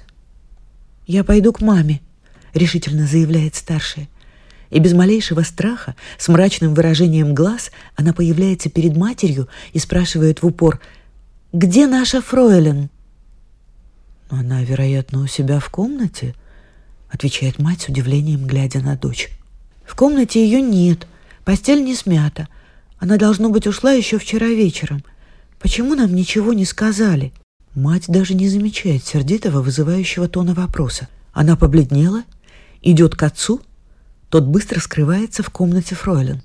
«Я 1.07 1.23
пойду 1.23 1.53
к 1.53 1.61
маме»,— 1.61 2.01
решительно 2.55 3.07
заявляет 3.07 3.55
старшая. 3.55 4.09
И 4.71 4.79
без 4.79 4.93
малейшего 4.93 5.43
страха, 5.43 5.95
с 6.19 6.29
мрачным 6.29 6.75
выражением 6.75 7.35
глаз, 7.35 7.71
она 7.95 8.13
появляется 8.13 8.69
перед 8.69 8.97
матерью 8.97 9.49
и 9.73 9.79
спрашивает 9.79 10.43
в 10.43 10.47
упор 10.47 10.81
«Где 11.53 11.87
наша 11.87 12.21
фройлен?» 12.21 12.91
«Она, 14.29 14.63
вероятно, 14.63 15.23
у 15.23 15.27
себя 15.27 15.61
в 15.61 15.71
комнате»,— 15.71 16.35
отвечает 17.11 17.61
мать 17.61 17.83
с 17.83 17.89
удивлением, 17.89 18.47
глядя 18.47 18.81
на 18.81 18.97
дочь. 18.97 19.31
«В 19.85 19.95
комнате 19.95 20.45
ее 20.45 20.61
нет, 20.61 21.07
постель 21.45 21.85
не 21.85 21.95
смята. 21.95 22.49
Она, 22.99 23.19
должно 23.19 23.51
быть, 23.51 23.69
ушла 23.69 23.93
еще 23.93 24.19
вчера 24.19 24.49
вечером. 24.49 25.05
Почему 25.61 25.95
нам 25.95 26.15
ничего 26.15 26.53
не 26.53 26.65
сказали?» 26.65 27.33
Мать 27.77 28.05
даже 28.09 28.35
не 28.35 28.49
замечает 28.49 29.05
сердитого, 29.05 29.61
вызывающего 29.61 30.29
тона 30.29 30.55
вопроса. 30.55 31.09
Она 31.33 31.57
побледнела, 31.57 32.25
идет 32.81 33.15
к 33.15 33.23
отцу— 33.23 33.61
тот 34.29 34.45
быстро 34.45 34.81
скрывается 34.81 35.43
в 35.43 35.51
комнате 35.51 35.95
Фройлен. 35.95 36.43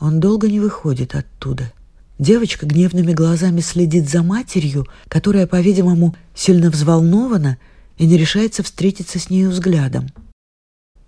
Он 0.00 0.20
долго 0.20 0.48
не 0.48 0.60
выходит 0.60 1.14
оттуда. 1.14 1.72
Девочка 2.18 2.66
гневными 2.66 3.12
глазами 3.12 3.60
следит 3.60 4.08
за 4.08 4.22
матерью, 4.22 4.86
которая, 5.08 5.46
по-видимому, 5.46 6.16
сильно 6.34 6.70
взволнована 6.70 7.58
и 7.98 8.06
не 8.06 8.16
решается 8.16 8.62
встретиться 8.62 9.18
с 9.18 9.30
нею 9.30 9.50
взглядом. 9.50 10.08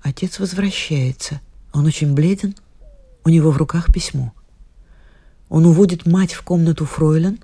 Отец 0.03 0.39
возвращается. 0.39 1.41
Он 1.73 1.87
очень 1.87 2.15
бледен, 2.15 2.55
у 3.25 3.31
него 3.31 3.51
в 3.51 3.57
руках 3.57 3.93
письмо. 3.93 4.33
Он 5.49 5.67
уводит 5.67 6.07
мать 6.07 6.33
в 6.33 6.43
комнату 6.43 6.85
Фройлен, 6.85 7.41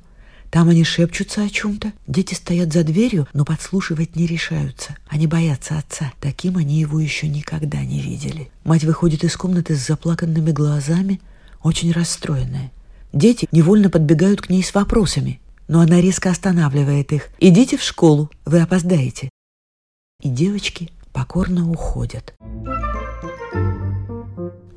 там 0.54 0.68
они 0.68 0.84
шепчутся 0.84 1.42
о 1.42 1.48
чем-то. 1.48 1.92
Дети 2.06 2.34
стоят 2.34 2.72
за 2.72 2.84
дверью, 2.84 3.26
но 3.32 3.44
подслушивать 3.44 4.14
не 4.14 4.24
решаются. 4.24 4.94
Они 5.08 5.26
боятся 5.26 5.76
отца. 5.78 6.12
Таким 6.20 6.58
они 6.58 6.78
его 6.78 7.00
еще 7.00 7.26
никогда 7.26 7.82
не 7.82 8.00
видели. 8.00 8.50
Мать 8.62 8.84
выходит 8.84 9.24
из 9.24 9.36
комнаты 9.36 9.74
с 9.74 9.84
заплаканными 9.84 10.52
глазами, 10.52 11.20
очень 11.60 11.90
расстроенная. 11.90 12.70
Дети 13.12 13.48
невольно 13.50 13.90
подбегают 13.90 14.42
к 14.42 14.48
ней 14.48 14.62
с 14.62 14.72
вопросами, 14.72 15.40
но 15.66 15.80
она 15.80 16.00
резко 16.00 16.30
останавливает 16.30 17.12
их. 17.12 17.30
«Идите 17.40 17.76
в 17.76 17.82
школу, 17.82 18.30
вы 18.44 18.60
опоздаете». 18.60 19.30
И 20.22 20.28
девочки 20.28 20.92
покорно 21.12 21.68
уходят. 21.68 22.32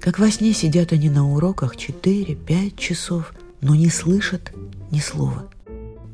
Как 0.01 0.17
во 0.17 0.31
сне 0.31 0.53
сидят 0.53 0.91
они 0.91 1.11
на 1.11 1.31
уроках 1.31 1.75
4-5 1.75 2.75
часов, 2.77 3.31
но 3.61 3.75
не 3.75 3.91
слышат 3.91 4.51
ни 4.89 4.97
слова. 4.97 5.47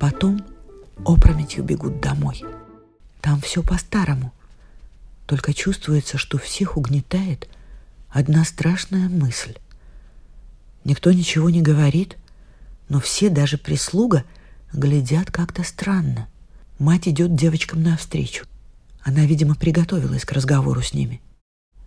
Потом 0.04 0.44
опрометью 1.06 1.64
бегут 1.64 2.02
домой. 2.02 2.44
Там 3.22 3.40
все 3.40 3.64
по-старому. 3.64 4.34
Только 5.26 5.54
чувствуется, 5.54 6.18
что 6.18 6.38
всех 6.38 6.76
угнетает 6.76 7.48
одна 8.10 8.44
страшная 8.44 9.08
мысль. 9.08 9.56
Никто 10.84 11.14
ничего 11.14 11.50
не 11.50 11.62
говорит, 11.62 12.18
но 12.90 13.00
все, 13.00 13.30
даже 13.30 13.58
прислуга, 13.58 14.26
глядят 14.74 15.32
как-то 15.32 15.64
странно. 15.64 16.28
Мать 16.80 17.08
идет 17.08 17.38
девочкам 17.38 17.82
навстречу. 17.82 18.46
Она, 19.04 19.26
видимо, 19.26 19.56
приготовилась 19.56 20.26
к 20.26 20.34
разговору 20.34 20.82
с 20.82 20.94
ними. 20.94 21.22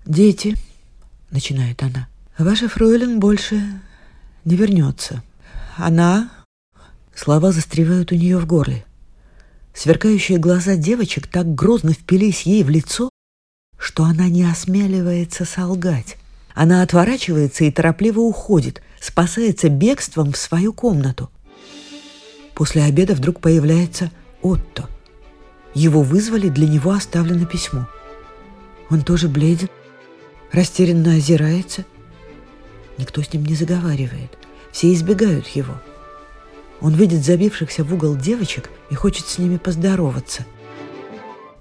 «Дети»,— 0.07 0.55
начинает 1.31 1.83
она,— 1.83 2.09
«ваша 2.39 2.71
фройлен 2.71 3.21
больше 3.21 3.63
не 4.47 4.57
вернется. 4.57 5.23
Она 5.77 6.31
Слова 7.17 7.51
застревают 7.51 8.13
у 8.13 8.15
нее 8.15 8.39
в 8.39 8.47
горле. 8.47 8.85
Сверкающие 9.73 10.39
глаза 10.39 10.77
девочек 10.77 11.27
так 11.27 11.55
грозно 11.55 11.95
впились 11.95 12.43
ей 12.43 12.63
в 12.63 12.69
лицо, 12.69 13.09
что 13.79 14.05
она 14.05 14.29
не 14.29 14.45
осмеливается 14.45 15.47
солгать. 15.47 16.19
Она 16.55 16.83
отворачивается 16.83 17.65
и 17.65 17.71
торопливо 17.71 18.21
уходит, 18.21 18.83
спасается 19.01 19.71
бегством 19.71 20.33
в 20.33 20.37
свою 20.37 20.75
комнату. 20.75 21.31
После 22.55 22.83
обеда 22.83 23.15
вдруг 23.15 23.41
появляется 23.41 24.11
Отто. 24.43 24.89
Его 25.75 26.03
вызвали, 26.03 26.49
для 26.49 26.69
него 26.69 26.93
оставлено 26.93 27.47
письмо. 27.47 27.87
Он 28.91 29.03
тоже 29.03 29.29
бледен, 29.29 29.69
растерянно 30.53 31.15
озирается. 31.15 31.85
Никто 32.99 33.23
с 33.23 33.33
ним 33.33 33.45
не 33.45 33.55
заговаривает. 33.55 34.37
Все 34.71 34.93
избегают 34.93 35.47
его. 35.49 35.75
Он 36.81 36.95
видит 36.95 37.25
забившихся 37.25 37.85
в 37.85 37.93
угол 37.93 38.17
девочек 38.17 38.71
и 38.91 38.95
хочет 38.95 39.27
с 39.27 39.39
ними 39.39 39.57
поздороваться. 39.57 40.45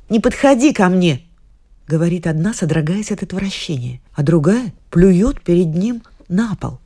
«Не 0.10 0.20
подходи 0.20 0.74
ко 0.74 0.90
мне!»— 0.90 1.22
говорит 1.88 2.28
одна, 2.28 2.54
содрогаясь 2.54 3.12
от 3.12 3.24
отвращения, 3.24 4.02
а 4.14 4.24
другая 4.24 4.74
плюет 4.92 5.42
перед 5.42 5.74
ним 5.74 6.04
на 6.28 6.56
пол. 6.56 6.80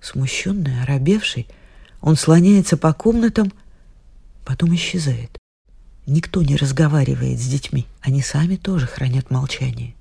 Смущенный, 0.00 0.82
оробевший, 0.82 1.46
он 2.00 2.16
слоняется 2.16 2.76
по 2.76 2.92
комнатам, 2.92 3.52
потом 4.44 4.74
исчезает. 4.74 5.38
Никто 6.06 6.42
не 6.42 6.56
разговаривает 6.56 7.40
с 7.40 7.46
детьми, 7.46 7.86
они 8.00 8.20
сами 8.20 8.56
тоже 8.56 8.86
хранят 8.86 9.30
молчание. 9.30 9.94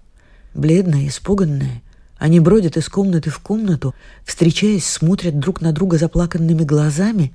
Бледные, 0.53 1.07
испуганные, 1.07 1.81
они 2.23 2.39
бродят 2.39 2.77
из 2.77 2.87
комнаты 2.87 3.29
в 3.29 3.39
комнату, 3.39 3.93
встречаясь, 4.23 4.85
смотрят 4.85 5.39
друг 5.39 5.59
на 5.59 5.73
друга 5.73 5.97
заплаканными 5.97 6.63
глазами 6.63 7.33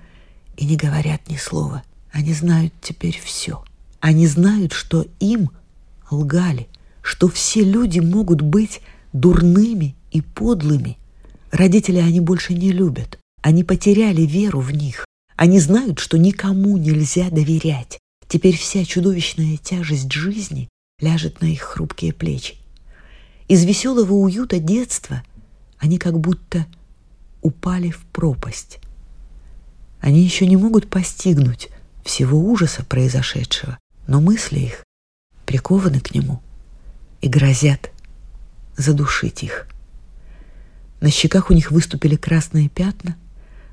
и 0.56 0.64
не 0.64 0.78
говорят 0.78 1.28
ни 1.28 1.36
слова. 1.36 1.82
Они 2.10 2.32
знают 2.32 2.72
теперь 2.80 3.20
все. 3.22 3.62
Они 4.00 4.26
знают, 4.26 4.72
что 4.72 5.04
им 5.20 5.50
лгали, 6.10 6.68
что 7.02 7.28
все 7.28 7.62
люди 7.64 8.00
могут 8.00 8.40
быть 8.40 8.80
дурными 9.12 9.94
и 10.10 10.22
подлыми. 10.22 10.96
Родители 11.50 11.98
они 11.98 12.20
больше 12.20 12.54
не 12.54 12.72
любят. 12.72 13.18
Они 13.42 13.64
потеряли 13.64 14.22
веру 14.22 14.60
в 14.60 14.70
них. 14.70 15.04
Они 15.36 15.60
знают, 15.60 15.98
что 15.98 16.16
никому 16.16 16.78
нельзя 16.78 17.28
доверять. 17.28 17.98
Теперь 18.26 18.56
вся 18.56 18.86
чудовищная 18.86 19.58
тяжесть 19.58 20.10
жизни 20.10 20.70
ляжет 20.98 21.42
на 21.42 21.46
их 21.52 21.60
хрупкие 21.60 22.14
плечи. 22.14 22.57
Из 23.48 23.64
веселого 23.64 24.12
уюта 24.12 24.58
детства 24.58 25.22
они 25.78 25.96
как 25.96 26.18
будто 26.20 26.66
упали 27.40 27.90
в 27.90 28.04
пропасть. 28.12 28.78
Они 30.00 30.22
еще 30.22 30.46
не 30.46 30.58
могут 30.58 30.90
постигнуть 30.90 31.70
всего 32.04 32.38
ужаса 32.38 32.84
произошедшего, 32.84 33.78
но 34.06 34.20
мысли 34.20 34.60
их 34.60 34.84
прикованы 35.46 36.00
к 36.00 36.14
нему 36.14 36.42
и 37.22 37.28
грозят 37.28 37.90
задушить 38.76 39.42
их. 39.42 39.66
На 41.00 41.10
щеках 41.10 41.50
у 41.50 41.54
них 41.54 41.70
выступили 41.70 42.16
красные 42.16 42.68
пятна, 42.68 43.16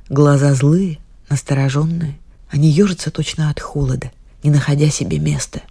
глаза 0.08 0.54
злые, 0.54 1.00
настороженные. 1.30 2.18
Они 2.50 2.70
ежатся 2.70 3.12
точно 3.12 3.50
от 3.50 3.60
холода, 3.60 4.12
не 4.42 4.52
находя 4.52 4.90
себе 4.90 5.20
места. 5.20 5.62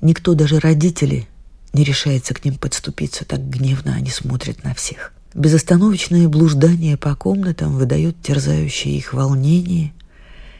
Никто, 0.00 0.34
даже 0.34 0.58
родители, 0.58 1.28
не 1.72 1.84
решается 1.84 2.34
к 2.34 2.44
ним 2.44 2.56
подступиться, 2.56 3.24
так 3.24 3.40
гневно 3.48 3.94
они 3.94 4.10
смотрят 4.10 4.64
на 4.64 4.74
всех. 4.74 5.12
Безостановочное 5.34 6.28
блуждание 6.28 6.96
по 6.96 7.14
комнатам 7.16 7.76
выдает 7.76 8.20
терзающее 8.22 8.96
их 8.96 9.14
волнение, 9.14 9.92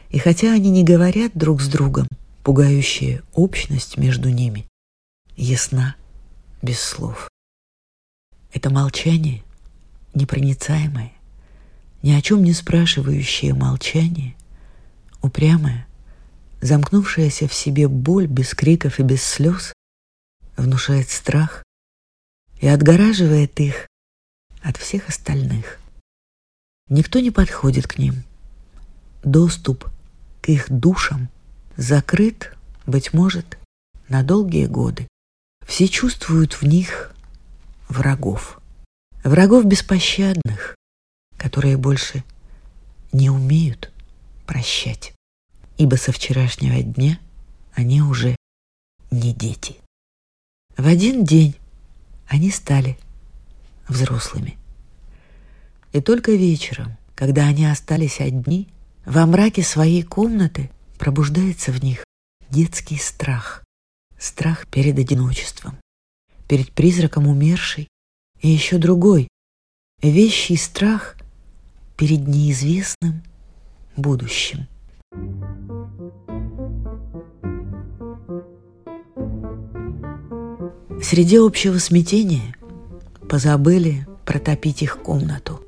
и 0.09 0.17
хотя 0.17 0.51
они 0.51 0.71
не 0.71 0.83
говорят 0.83 1.31
друг 1.35 1.61
с 1.61 1.67
другом, 1.67 2.07
пугающая 2.43 3.21
общность 3.33 3.97
между 3.97 4.29
ними 4.29 4.65
ясна 5.35 5.95
без 6.61 6.79
слов. 6.79 7.29
Это 8.51 8.69
молчание, 8.69 9.43
непроницаемое, 10.13 11.11
ни 12.01 12.11
о 12.11 12.21
чем 12.21 12.43
не 12.43 12.53
спрашивающее 12.53 13.53
молчание, 13.53 14.35
упрямое, 15.21 15.87
замкнувшаяся 16.61 17.47
в 17.47 17.53
себе 17.53 17.87
боль 17.87 18.27
без 18.27 18.53
криков 18.53 18.99
и 18.99 19.03
без 19.03 19.23
слез, 19.23 19.72
внушает 20.57 21.09
страх 21.09 21.63
и 22.59 22.67
отгораживает 22.67 23.59
их 23.59 23.87
от 24.61 24.77
всех 24.77 25.09
остальных. 25.09 25.79
Никто 26.89 27.19
не 27.19 27.31
подходит 27.31 27.87
к 27.87 27.97
ним. 27.97 28.23
Доступ 29.23 29.89
к 30.41 30.49
их 30.49 30.69
душам 30.69 31.29
закрыт, 31.77 32.55
быть 32.85 33.13
может, 33.13 33.57
на 34.09 34.23
долгие 34.23 34.65
годы. 34.65 35.07
Все 35.65 35.87
чувствуют 35.87 36.53
в 36.53 36.63
них 36.63 37.13
врагов. 37.89 38.59
Врагов 39.23 39.65
беспощадных, 39.65 40.75
которые 41.37 41.77
больше 41.77 42.23
не 43.11 43.29
умеют 43.29 43.91
прощать. 44.45 45.13
Ибо 45.77 45.95
со 45.95 46.11
вчерашнего 46.11 46.81
дня 46.83 47.19
они 47.73 48.01
уже 48.01 48.35
не 49.11 49.33
дети. 49.33 49.77
В 50.83 50.87
один 50.87 51.23
день 51.23 51.55
они 52.27 52.51
стали 52.51 52.97
взрослыми. 53.87 54.57
И 55.93 56.01
только 56.01 56.33
вечером, 56.33 56.97
когда 57.15 57.47
они 57.47 57.65
остались 57.65 58.19
одни, 58.19 58.67
во 59.05 59.25
мраке 59.25 59.63
своей 59.63 60.03
комнаты 60.03 60.69
пробуждается 60.99 61.71
в 61.71 61.81
них 61.81 62.03
детский 62.49 62.97
страх. 62.97 63.63
Страх 64.19 64.67
перед 64.67 64.99
одиночеством, 64.99 65.77
перед 66.49 66.73
призраком 66.73 67.29
умершей 67.29 67.87
и 68.41 68.49
еще 68.49 68.77
другой, 68.77 69.29
вещий 70.01 70.57
страх 70.57 71.15
перед 71.95 72.27
неизвестным 72.27 73.23
будущим. 73.95 74.67
Среди 81.03 81.35
общего 81.37 81.79
смятения 81.79 82.55
позабыли 83.29 84.07
протопить 84.25 84.81
их 84.81 84.99
комнату. 84.99 85.59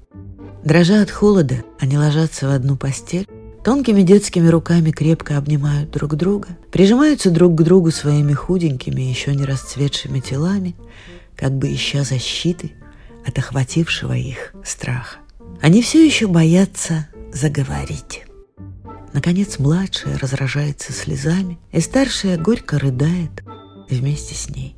Дрожа 0.63 1.01
от 1.01 1.11
холода, 1.11 1.65
они 1.77 1.97
ложатся 1.97 2.47
в 2.47 2.51
одну 2.51 2.77
постель, 2.77 3.27
тонкими 3.61 4.01
детскими 4.01 4.47
руками 4.47 4.91
крепко 4.91 5.37
обнимают 5.37 5.91
друг 5.91 6.15
друга, 6.15 6.47
прижимаются 6.71 7.31
друг 7.31 7.55
к 7.55 7.63
другу 7.63 7.91
своими 7.91 8.31
худенькими, 8.31 9.01
еще 9.01 9.35
не 9.35 9.43
расцветшими 9.43 10.21
телами, 10.21 10.73
как 11.35 11.51
бы 11.51 11.71
ища 11.71 12.03
защиты 12.03 12.71
от 13.27 13.37
охватившего 13.37 14.13
их 14.13 14.53
страха. 14.63 15.17
Они 15.61 15.81
все 15.81 16.03
еще 16.03 16.27
боятся 16.27 17.09
заговорить. 17.33 18.23
Наконец 19.11 19.59
младшая 19.59 20.17
разражается 20.17 20.93
слезами, 20.93 21.59
и 21.73 21.81
старшая 21.81 22.37
горько 22.37 22.79
рыдает 22.79 23.43
вместе 23.89 24.33
с 24.33 24.49
ней. 24.49 24.77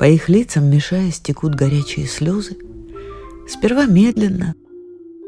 По 0.00 0.04
их 0.08 0.30
лицам, 0.30 0.64
мешаясь, 0.64 1.20
текут 1.20 1.54
горячие 1.54 2.06
слезы. 2.06 2.56
Сперва 3.46 3.84
медленно, 3.84 4.54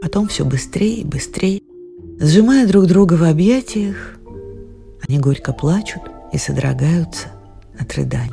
потом 0.01 0.29
все 0.29 0.47
быстрее 0.47 1.03
и 1.03 1.05
быстрее. 1.05 1.61
Сжимая 2.19 2.67
друг 2.67 2.87
друга 2.87 3.13
в 3.13 3.23
объятиях, 3.23 4.17
они 5.07 5.19
горько 5.19 5.53
плачут 5.53 6.01
и 6.33 6.39
содрогаются 6.39 7.29
от 7.79 7.93
рыданий. 7.93 8.33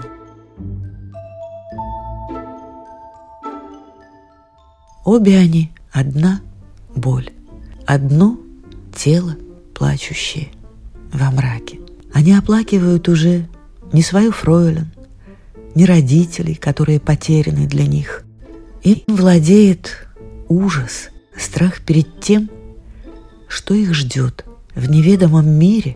Обе 5.04 5.38
они 5.39 5.71
одна 5.91 6.39
боль, 6.95 7.32
одно 7.86 8.39
тело 8.95 9.36
плачущее 9.73 10.54
во 11.12 11.32
мраке. 11.32 11.82
Они 12.13 12.32
оплакивают 12.32 13.10
уже 13.10 13.49
не 13.91 14.02
свою 14.02 14.32
фройлен, 14.32 14.88
ни 15.80 15.86
родителей, 15.86 16.56
которые 16.56 17.00
потеряны 17.00 17.65
для 17.65 17.88
них. 17.88 18.26
Им 18.84 19.02
владеет 19.08 20.10
ужас, 20.50 21.10
страх 21.38 21.80
перед 21.86 22.20
тем, 22.20 22.50
что 23.48 23.74
их 23.74 23.94
ждет 23.94 24.44
в 24.76 24.89
неведомом 24.89 25.50
мире, 25.50 25.96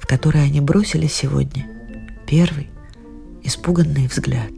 в 0.00 0.06
который 0.06 0.44
они 0.44 0.60
бросили 0.60 1.08
сегодня 1.08 1.66
первый 2.28 2.68
испуганный 3.42 4.06
взгляд. 4.06 4.52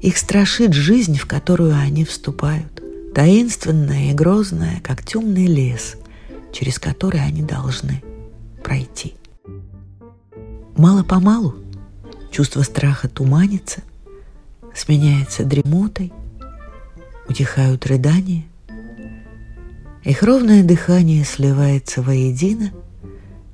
Их 0.00 0.16
страшит 0.16 0.72
жизнь, 0.72 1.18
в 1.18 1.26
которую 1.26 1.74
они 1.76 2.06
вступают, 2.06 2.82
таинственная 3.14 4.10
и 4.10 4.14
грозная, 4.14 4.80
как 4.82 5.04
темный 5.04 5.46
лес, 5.46 5.96
через 6.50 6.78
который 6.78 7.20
они 7.20 7.42
должны 7.42 8.02
пройти. 8.64 9.16
Мало-помалу 10.78 11.65
Чувство 12.36 12.60
страха 12.60 13.08
туманится, 13.08 13.80
сменяется 14.74 15.42
дремотой, 15.42 16.12
утихают 17.26 17.86
рыдания. 17.86 18.44
Их 20.04 20.22
ровное 20.22 20.62
дыхание 20.62 21.24
сливается 21.24 22.02
воедино, 22.02 22.72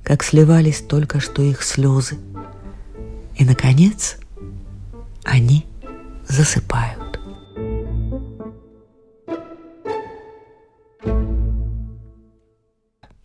как 0.02 0.24
сливались 0.24 0.80
только 0.80 1.20
что 1.20 1.42
их 1.42 1.62
слезы. 1.62 2.16
И, 3.38 3.44
наконец, 3.44 4.16
они 5.22 5.64
засыпают. 6.28 7.20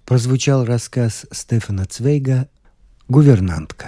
Прозвучал 0.06 0.66
рассказ 0.66 1.26
Стефана 1.32 1.88
Цвейга 1.88 2.48
«Гувернантка». 3.08 3.88